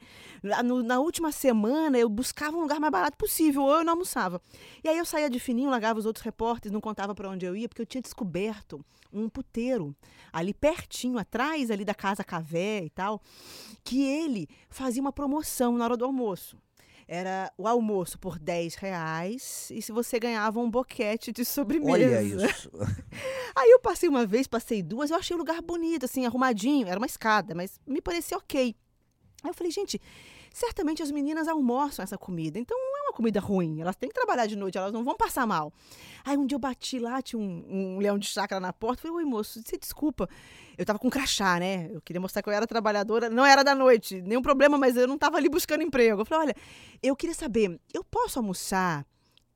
No- 0.64 0.83
na 0.83 1.01
última 1.01 1.33
semana, 1.33 1.99
eu 1.99 2.09
buscava 2.09 2.57
um 2.57 2.61
lugar 2.61 2.79
mais 2.79 2.92
barato 2.92 3.16
possível, 3.16 3.62
ou 3.62 3.77
eu 3.79 3.85
não 3.85 3.94
almoçava. 3.94 4.40
E 4.85 4.88
aí 4.88 4.99
eu 4.99 5.05
saía 5.05 5.31
de 5.31 5.38
fininho, 5.40 5.70
largava 5.70 5.99
os 5.99 6.07
outros 6.07 6.25
repórteres, 6.25 6.73
não 6.73 6.81
contava 6.81 7.14
para 7.14 7.29
onde 7.29 7.46
eu 7.46 7.57
ia, 7.57 7.68
porque 7.68 7.83
eu 7.83 7.87
tinha 7.87 8.03
descoberto 8.03 8.85
um 9.12 9.29
puteiro 9.29 9.94
ali 10.33 10.55
pertinho, 10.55 11.18
atrás 11.18 11.70
ali 11.70 11.85
da 11.85 11.94
Casa 11.94 12.23
Cavé 12.23 12.85
e 12.85 12.90
tal, 12.90 13.20
que 13.83 14.03
ele 14.03 14.49
fazia 14.68 15.01
uma 15.03 15.12
promoção 15.12 15.77
na 15.77 15.85
hora 15.85 15.96
do 15.96 16.05
almoço. 16.05 16.57
Era 17.12 17.53
o 17.59 17.66
almoço 17.66 18.16
por 18.20 18.38
10 18.38 18.77
reais 18.77 19.68
e 19.73 19.83
se 19.83 19.90
você 19.90 20.16
ganhava 20.20 20.61
um 20.61 20.70
boquete 20.70 21.33
de 21.33 21.44
sobremesa. 21.44 21.90
Olha 21.90 22.23
isso. 22.23 22.70
Aí 23.53 23.68
eu 23.68 23.81
passei 23.81 24.09
uma 24.09 24.25
vez, 24.25 24.46
passei 24.46 24.81
duas, 24.81 25.11
eu 25.11 25.16
achei 25.16 25.35
o 25.35 25.38
lugar 25.38 25.61
bonito, 25.61 26.05
assim, 26.05 26.25
arrumadinho, 26.25 26.87
era 26.87 27.01
uma 27.01 27.07
escada, 27.07 27.53
mas 27.53 27.81
me 27.85 28.01
parecia 28.01 28.38
ok. 28.38 28.77
Aí 29.42 29.51
eu 29.51 29.53
falei, 29.53 29.73
gente, 29.73 30.01
certamente 30.53 31.03
as 31.03 31.11
meninas 31.11 31.49
almoçam 31.49 32.01
essa 32.01 32.16
comida, 32.16 32.61
então 32.61 32.79
uma 33.11 33.12
comida 33.12 33.40
ruim, 33.40 33.81
elas 33.81 33.96
têm 33.96 34.09
que 34.09 34.14
trabalhar 34.14 34.46
de 34.46 34.57
noite, 34.57 34.79
elas 34.79 34.92
não 34.92 35.05
vão 35.05 35.16
passar 35.16 35.46
mal. 35.46 35.73
Aí 36.25 36.37
um 36.37 36.46
dia 36.46 36.55
eu 36.57 36.59
bati 36.59 36.99
lá, 36.99 37.20
tinha 37.20 37.38
um, 37.38 37.64
um 37.68 37.99
leão 37.99 38.18
de 38.18 38.27
chácara 38.27 38.61
na 38.61 38.73
porta, 38.73 39.03
falei, 39.03 39.18
oi 39.18 39.25
moço, 39.25 39.61
você 39.62 39.77
desculpa, 39.77 40.29
eu 40.79 40.87
tava 40.87 40.99
com 40.99 41.11
crachá, 41.11 41.59
né? 41.59 41.90
Eu 41.92 42.01
queria 42.01 42.20
mostrar 42.20 42.42
que 42.42 42.49
eu 42.49 42.53
era 42.53 42.66
trabalhadora, 42.66 43.29
não 43.29 43.44
era 43.44 43.62
da 43.62 43.75
noite, 43.75 44.23
nenhum 44.23 44.42
problema, 44.42 44.79
mas 44.79 44.96
eu 44.96 45.07
não 45.07 45.18
tava 45.18 45.37
ali 45.37 45.49
buscando 45.49 45.83
emprego. 45.83 46.23
Eu 46.23 46.25
falei, 46.25 46.49
olha, 46.49 46.57
eu 47.03 47.14
queria 47.16 47.35
saber, 47.35 47.79
eu 47.92 48.05
posso 48.05 48.38
almoçar 48.38 49.05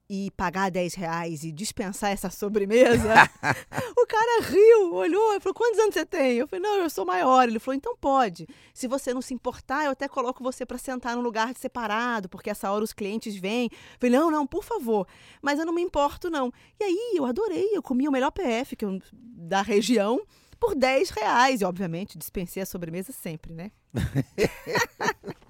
e 0.08 0.30
pagar 0.32 0.70
10 0.70 0.94
reais 0.94 1.44
e 1.44 1.50
dispensar 1.52 2.10
essa 2.10 2.28
sobremesa? 2.30 3.12
o 3.96 4.06
cara 4.06 4.42
riu, 4.42 4.94
olhou 4.94 5.34
e 5.34 5.40
falou: 5.40 5.54
quantos 5.54 5.78
anos 5.80 5.94
você 5.94 6.04
tem? 6.04 6.36
Eu 6.36 6.46
falei: 6.46 6.62
não, 6.62 6.76
eu 6.78 6.90
sou 6.90 7.04
maior. 7.06 7.48
Ele 7.48 7.58
falou: 7.58 7.76
então 7.76 7.96
pode. 7.96 8.46
Se 8.72 8.86
você 8.86 9.14
não 9.14 9.22
se 9.22 9.32
importar, 9.34 9.84
eu 9.84 9.92
até 9.92 10.06
coloco 10.06 10.42
você 10.42 10.66
para 10.66 10.78
sentar 10.78 11.16
num 11.16 11.22
lugar 11.22 11.54
separado, 11.56 12.28
porque 12.28 12.50
essa 12.50 12.70
hora 12.70 12.84
os 12.84 12.92
clientes 12.92 13.34
vêm. 13.36 13.68
Eu 13.72 13.78
falei: 13.98 14.18
não, 14.18 14.30
não, 14.30 14.46
por 14.46 14.62
favor. 14.62 15.06
Mas 15.40 15.58
eu 15.58 15.66
não 15.66 15.72
me 15.74 15.82
importo, 15.82 16.28
não. 16.30 16.52
E 16.78 16.84
aí 16.84 17.14
eu 17.16 17.24
adorei, 17.24 17.70
eu 17.72 17.82
comi 17.82 18.06
o 18.08 18.12
melhor 18.12 18.30
PF 18.30 18.76
que 18.76 18.84
eu- 18.84 19.00
da 19.12 19.62
região 19.62 20.20
por 20.60 20.74
10 20.74 21.10
reais. 21.10 21.60
E, 21.60 21.64
obviamente, 21.64 22.16
dispensei 22.18 22.62
a 22.62 22.66
sobremesa 22.66 23.12
sempre, 23.12 23.52
né? 23.52 23.70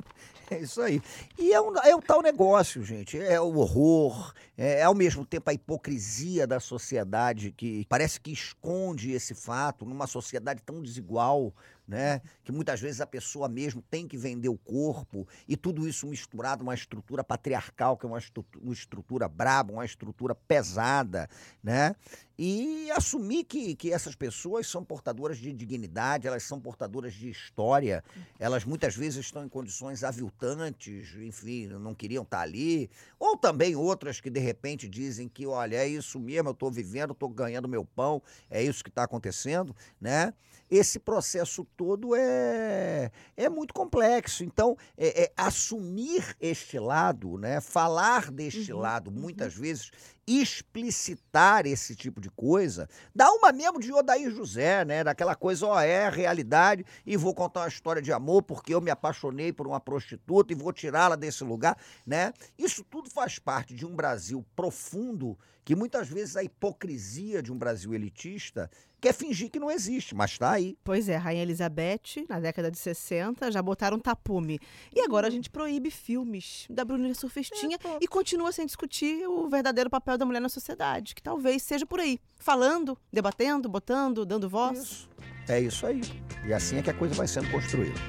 É 0.51 0.59
isso 0.59 0.81
aí. 0.83 1.01
E 1.39 1.53
é, 1.53 1.61
um, 1.61 1.77
é 1.79 1.95
o 1.95 2.03
tal 2.03 2.21
negócio, 2.23 2.85
gente. 2.85 3.19
É 3.19 3.41
o 3.41 3.57
horror, 3.57 4.33
é, 4.57 4.81
é 4.81 4.83
ao 4.83 4.95
mesmo 4.95 5.25
tempo 5.25 5.49
a 5.51 5.55
hipocrisia 5.55 6.47
da 6.47 6.61
sociedade 6.61 7.53
que 7.53 7.87
parece 7.89 8.21
que 8.21 8.31
esconde 8.31 9.13
esse 9.13 9.35
fato 9.35 9.85
numa 9.85 10.07
sociedade 10.07 10.63
tão 10.63 10.83
desigual, 10.83 11.55
né? 11.87 12.21
Que 12.43 12.53
muitas 12.53 12.81
vezes 12.81 13.01
a 13.01 13.07
pessoa 13.07 13.49
mesmo 13.49 13.83
tem 13.83 14.07
que 14.09 14.17
vender 14.17 14.49
o 14.49 14.57
corpo 14.59 15.27
e 15.49 15.57
tudo 15.57 15.89
isso 15.89 16.07
misturado 16.07 16.63
uma 16.63 16.75
estrutura 16.75 17.23
patriarcal, 17.23 17.97
que 17.97 18.07
é 18.07 18.09
uma, 18.09 18.19
estru- 18.19 18.45
uma 18.61 18.73
estrutura 18.73 19.29
braba, 19.29 19.73
uma 19.73 19.85
estrutura 19.85 20.35
pesada, 20.35 21.29
né? 21.63 21.95
E 22.37 22.91
assumir 22.91 23.45
que, 23.45 23.77
que 23.77 23.93
essas 23.93 24.17
pessoas 24.17 24.67
são 24.67 24.85
portadoras 24.85 25.39
de 25.39 25.53
dignidade, 25.53 26.27
elas 26.27 26.43
são 26.43 26.61
portadoras 26.61 27.15
de 27.15 27.31
história, 27.31 28.03
elas 28.41 28.65
muitas 28.65 28.97
vezes 28.97 29.25
estão 29.25 29.45
em 29.45 29.49
condições 29.49 30.03
aviltantes, 30.03 31.15
enfim, 31.17 31.69
não 31.69 31.95
queriam 31.95 32.25
estar 32.25 32.41
ali. 32.41 32.91
Ou 33.21 33.37
também 33.37 33.77
outras 33.77 34.21
que 34.21 34.31
de 34.31 34.41
repente 34.41 34.89
dizem 34.89 35.29
que, 35.29 35.47
olha, 35.47 35.77
é 35.77 35.87
isso 35.87 36.19
mesmo, 36.19 36.49
eu 36.49 36.53
estou 36.53 36.71
vivendo, 36.71 37.13
estou 37.13 37.29
ganhando 37.29 37.69
meu 37.69 37.85
pão, 37.85 38.21
é 38.51 38.63
isso 38.63 38.83
que 38.83 38.91
está 38.91 39.05
acontecendo, 39.05 39.75
né? 40.01 40.35
Esse 40.71 40.99
processo 40.99 41.65
todo 41.77 42.17
é, 42.17 43.11
é 43.37 43.49
muito 43.49 43.75
complexo. 43.75 44.43
Então, 44.43 44.77
é- 44.97 45.25
é 45.25 45.33
assumir 45.37 46.35
este 46.41 46.79
lado, 46.79 47.37
né? 47.39 47.61
falar 47.61 48.31
deste 48.31 48.73
lado, 48.73 49.11
muitas 49.11 49.55
vezes, 49.55 49.91
explicitar 50.27 51.67
esse 51.67 51.95
tipo 51.95 52.21
de 52.21 52.31
coisa, 52.31 52.89
dá 53.15 53.31
uma 53.31 53.53
mesmo 53.53 53.81
de 53.81 53.93
Odair 53.93 54.31
José, 54.31 54.85
né? 54.85 55.05
Daquela 55.05 55.35
coisa, 55.35 55.67
ó, 55.67 55.81
é 55.81 56.09
realidade 56.09 56.85
e 57.07 57.17
vou 57.17 57.35
contar 57.35 57.61
uma 57.61 57.69
história 57.69 58.01
de 58.01 58.13
amor 58.13 58.43
porque 58.43 58.75
eu 58.75 58.81
me 58.81 58.91
apaixonei 58.91 59.53
por 59.53 59.67
uma 59.67 59.81
prostituta 59.81 60.53
e 60.53 60.57
vou 60.57 60.73
tirá-la 60.73 61.17
desse 61.17 61.45
lugar, 61.45 61.77
né? 62.07 62.33
Isso 62.59 62.85
tudo 62.85 63.11
faz 63.11 63.39
parte 63.39 63.75
de 63.75 63.87
um 63.87 63.95
Brasil 63.95 64.45
profundo 64.57 65.39
que 65.65 65.75
muitas 65.75 66.09
vezes 66.09 66.37
a 66.37 66.43
hipocrisia 66.43 67.43
de 67.43 67.51
um 67.51 67.57
Brasil 67.57 67.95
elitista 67.95 68.71
quer 69.05 69.13
fingir 69.13 69.51
que 69.51 69.61
não 69.61 69.71
existe, 69.71 70.15
mas 70.15 70.39
tá 70.39 70.53
aí. 70.53 70.79
Pois 70.83 71.11
é, 71.11 71.17
Rainha 71.17 71.43
Elizabeth, 71.43 72.25
na 72.27 72.41
década 72.41 72.71
de 72.71 72.79
60, 72.79 73.53
já 73.53 73.61
botaram 73.61 73.99
tapume. 73.99 74.59
E 74.95 75.01
agora 75.03 75.27
a 75.27 75.31
gente 75.31 75.51
proíbe 75.51 75.91
filmes 75.91 76.67
da 76.71 76.87
Brunilha 76.87 77.15
Surfistinha 77.15 77.77
e 78.01 78.09
continua 78.09 78.51
sem 78.51 78.65
discutir 78.65 79.29
o 79.29 79.47
verdadeiro 79.47 79.91
papel 79.91 80.17
da 80.17 80.25
mulher 80.25 80.41
na 80.41 80.49
sociedade, 80.49 81.15
que 81.15 81.23
talvez 81.23 81.63
seja 81.63 81.85
por 81.85 82.01
aí, 82.01 82.19
falando, 82.39 82.97
debatendo, 83.13 83.69
botando, 83.69 84.25
dando 84.25 84.49
voz. 84.49 84.79
Isso. 84.79 85.11
É 85.49 85.61
isso 85.61 85.87
aí. 85.87 86.01
E 86.47 86.55
assim 86.55 86.79
é 86.79 86.83
que 86.83 86.89
a 86.89 86.95
coisa 86.95 87.15
vai 87.15 87.29
sendo 87.29 87.51
construída. 87.51 88.01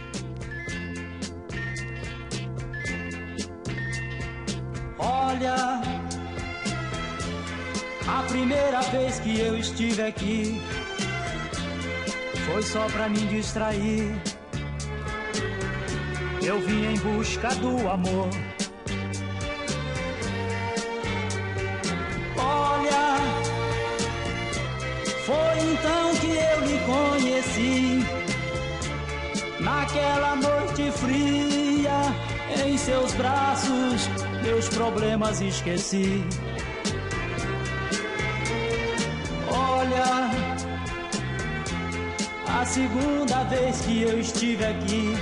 Olha, 4.97 5.81
a 8.07 8.23
primeira 8.29 8.79
vez 8.83 9.19
que 9.19 9.37
eu 9.41 9.57
estive 9.57 10.01
aqui 10.01 10.61
foi 12.55 12.63
só 12.63 12.85
pra 12.85 13.09
me 13.09 13.19
distrair. 13.27 14.15
Eu 16.41 16.57
vim 16.61 16.85
em 16.85 16.97
busca 16.99 17.49
do 17.55 17.89
amor. 17.89 18.29
Olha, 22.37 23.17
foi 25.25 25.55
então 25.69 26.15
que 26.21 26.31
eu 26.31 26.61
lhe 26.65 26.79
conheci. 26.85 28.05
Naquela 29.59 30.37
noite 30.37 30.91
fria, 30.91 32.65
em 32.65 32.77
seus 32.77 33.11
braços, 33.15 34.09
meus 34.41 34.69
problemas 34.69 35.41
esqueci. 35.41 36.23
A 42.65 42.67
segunda 42.67 43.43
vez 43.43 43.79
que 43.81 44.01
eu 44.01 44.19
estive 44.19 44.65
aqui, 44.65 45.13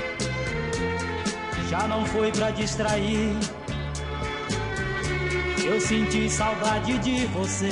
já 1.70 1.86
não 1.90 2.06
foi 2.06 2.32
pra 2.32 2.52
distrair. 2.52 3.32
Eu 5.66 5.82
senti 5.82 6.30
saudade 6.30 6.98
de 7.00 7.26
você. 7.26 7.70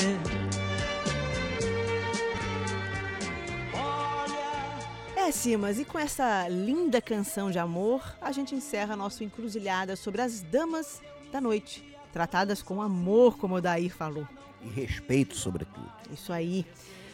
É, 5.16 5.32
Simas, 5.32 5.80
e 5.80 5.86
com 5.86 5.98
essa 5.98 6.50
linda 6.50 7.02
canção 7.02 7.50
de 7.50 7.58
amor, 7.58 8.04
a 8.20 8.34
gente 8.34 8.54
encerra 8.54 8.98
nosso 8.98 9.24
encruzilhada 9.24 9.96
sobre 9.96 10.22
as 10.22 10.42
damas 10.42 11.02
da 11.32 11.40
noite, 11.40 11.82
tratadas 12.12 12.62
com 12.62 12.82
amor, 12.82 13.38
como 13.38 13.56
o 13.56 13.62
Dair 13.62 13.96
falou. 13.96 14.28
E 14.62 14.68
respeito, 14.68 15.38
sobretudo. 15.38 15.90
Isso 16.12 16.34
aí. 16.34 16.66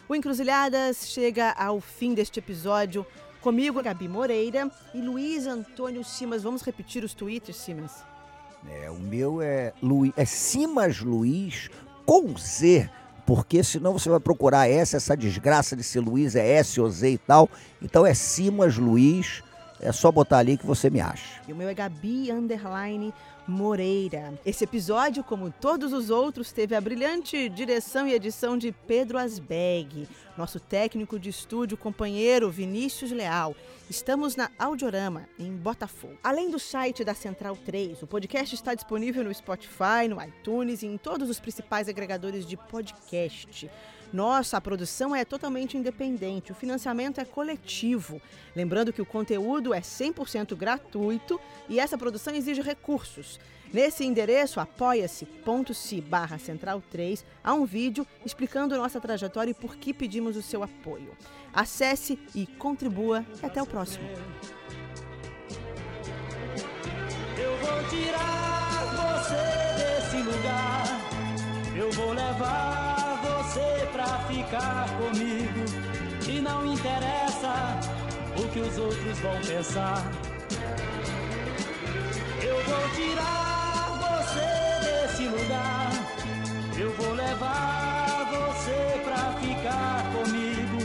O 0.10 0.16
Encruzilhadas 0.16 1.10
chega 1.10 1.52
ao 1.52 1.82
fim 1.82 2.14
deste 2.14 2.40
episódio. 2.40 3.06
Comigo, 3.42 3.84
Gabi 3.84 4.08
Moreira 4.08 4.72
e 4.94 5.02
Luiz 5.02 5.46
Antônio 5.46 6.02
Simas. 6.02 6.44
Vamos 6.44 6.62
repetir 6.62 7.04
os 7.04 7.14
twitters, 7.14 7.58
Simas? 7.58 7.92
É, 8.70 8.90
o 8.90 8.98
meu 8.98 9.42
é, 9.42 9.74
Luiz, 9.84 10.14
é 10.16 10.24
Simas 10.24 11.02
Luiz 11.02 11.70
com 12.06 12.38
Z, 12.38 12.90
porque 13.26 13.62
senão 13.66 13.92
você 13.92 14.10
vai 14.10 14.22
procurar 14.22 14.70
S, 14.70 14.96
essa 14.96 15.16
desgraça 15.16 15.76
de 15.76 15.84
ser 15.84 16.00
Luiz 16.00 16.38
é 16.38 16.54
S 16.54 16.80
ou 16.80 16.90
Z 16.90 17.12
e 17.12 17.18
tal. 17.18 17.50
Então 17.82 18.06
é 18.06 18.14
Simas 18.14 18.78
Luiz 18.78 19.44
é 19.80 19.92
só 19.92 20.12
botar 20.12 20.40
ali 20.40 20.58
que 20.58 20.66
você 20.66 20.90
me 20.90 21.00
acha. 21.00 21.42
E 21.48 21.54
o 21.54 21.56
meu 21.56 21.70
é 21.70 21.74
Gabi 21.74 22.32
Underline 22.32 23.14
Moreira. 23.48 24.34
Esse 24.46 24.66
episódio, 24.66 25.24
como 25.24 25.52
todos 25.52 25.94
os 25.94 26.10
outros, 26.10 26.52
teve 26.52 26.76
a 26.76 26.82
brilhante 26.82 27.48
direção 27.48 28.08
e 28.08 28.14
edição 28.14 28.58
de 28.58 28.72
Pedro 28.72 29.18
Asbeg, 29.18 30.08
nosso 30.38 30.60
técnico 30.60 31.18
de 31.18 31.30
estúdio 31.30 31.78
companheiro 31.78 32.50
Vinícius 32.50 33.12
Leal. 33.12 33.56
Estamos 33.90 34.36
na 34.36 34.52
Audiorama, 34.60 35.30
em 35.40 35.50
Botafogo. 35.52 36.18
Além 36.22 36.52
do 36.52 36.60
site 36.60 37.06
da 37.06 37.14
Central 37.14 37.56
3, 37.56 38.04
o 38.04 38.08
podcast 38.08 38.54
está 38.54 38.76
disponível 38.76 39.24
no 39.24 39.34
Spotify, 39.34 40.10
no 40.10 40.22
iTunes 40.22 40.84
e 40.84 40.88
em 40.88 40.98
todos 40.98 41.30
os 41.30 41.40
principais 41.40 41.88
agregadores 41.88 42.46
de 42.46 42.58
podcast. 42.58 43.70
Nossa, 44.12 44.58
a 44.58 44.62
produção 44.62 45.16
é 45.16 45.26
totalmente 45.26 45.78
independente, 45.78 46.52
o 46.52 46.56
financiamento 46.56 47.20
é 47.20 47.26
coletivo. 47.26 48.22
Lembrando 48.56 48.94
que 48.94 49.02
o 49.02 49.06
conteúdo 49.06 49.74
é 49.74 49.82
100% 49.82 50.56
gratuito 50.56 51.40
e 51.68 51.80
essa 51.80 51.98
produção 51.98 52.34
exige 52.34 52.62
recursos. 52.62 53.40
Nesse 53.74 54.06
endereço, 54.06 54.62
apoia-se.se 54.62 56.02
barra 56.02 56.38
central 56.38 56.82
3, 56.90 57.26
há 57.44 57.54
um 57.54 57.66
vídeo 57.66 58.08
explicando 58.26 58.78
nossa 58.78 59.02
trajetória 59.02 59.52
e 59.52 59.54
por 59.54 59.76
que 59.76 59.94
pedimos 59.94 60.38
o 60.38 60.42
seu 60.42 60.64
apoio. 60.64 61.12
Acesse 61.54 62.18
e 62.34 62.46
contribua. 62.46 63.26
E 63.42 63.46
até 63.46 63.62
o 63.62 63.66
próximo. 63.66 64.08
Eu 67.38 67.58
vou 67.58 67.90
tirar 67.90 68.86
você 68.96 69.36
desse 69.76 70.18
lugar. 70.18 70.86
Eu 71.76 71.92
vou 71.92 72.14
levar 72.14 72.97
você 73.58 73.88
pra 73.92 74.20
ficar 74.28 74.88
comigo. 74.98 75.66
E 76.28 76.40
não 76.40 76.66
interessa 76.66 77.80
o 78.38 78.48
que 78.50 78.60
os 78.60 78.78
outros 78.78 79.20
vão 79.20 79.40
pensar. 79.42 80.04
Eu 82.42 82.56
vou 82.64 82.90
tirar 82.96 83.98
você 84.06 84.86
desse 84.86 85.24
lugar. 85.28 85.90
Eu 86.78 86.94
vou 86.94 87.14
levar 87.14 88.28
você 88.30 89.02
pra 89.04 89.34
ficar 89.42 90.04
comigo. 90.14 90.78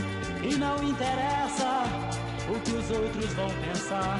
E 0.43 0.55
não 0.55 0.83
interessa 0.83 1.83
o 2.49 2.59
que 2.59 2.71
os 2.71 2.89
outros 2.89 3.33
vão 3.33 3.49
pensar. 3.67 4.19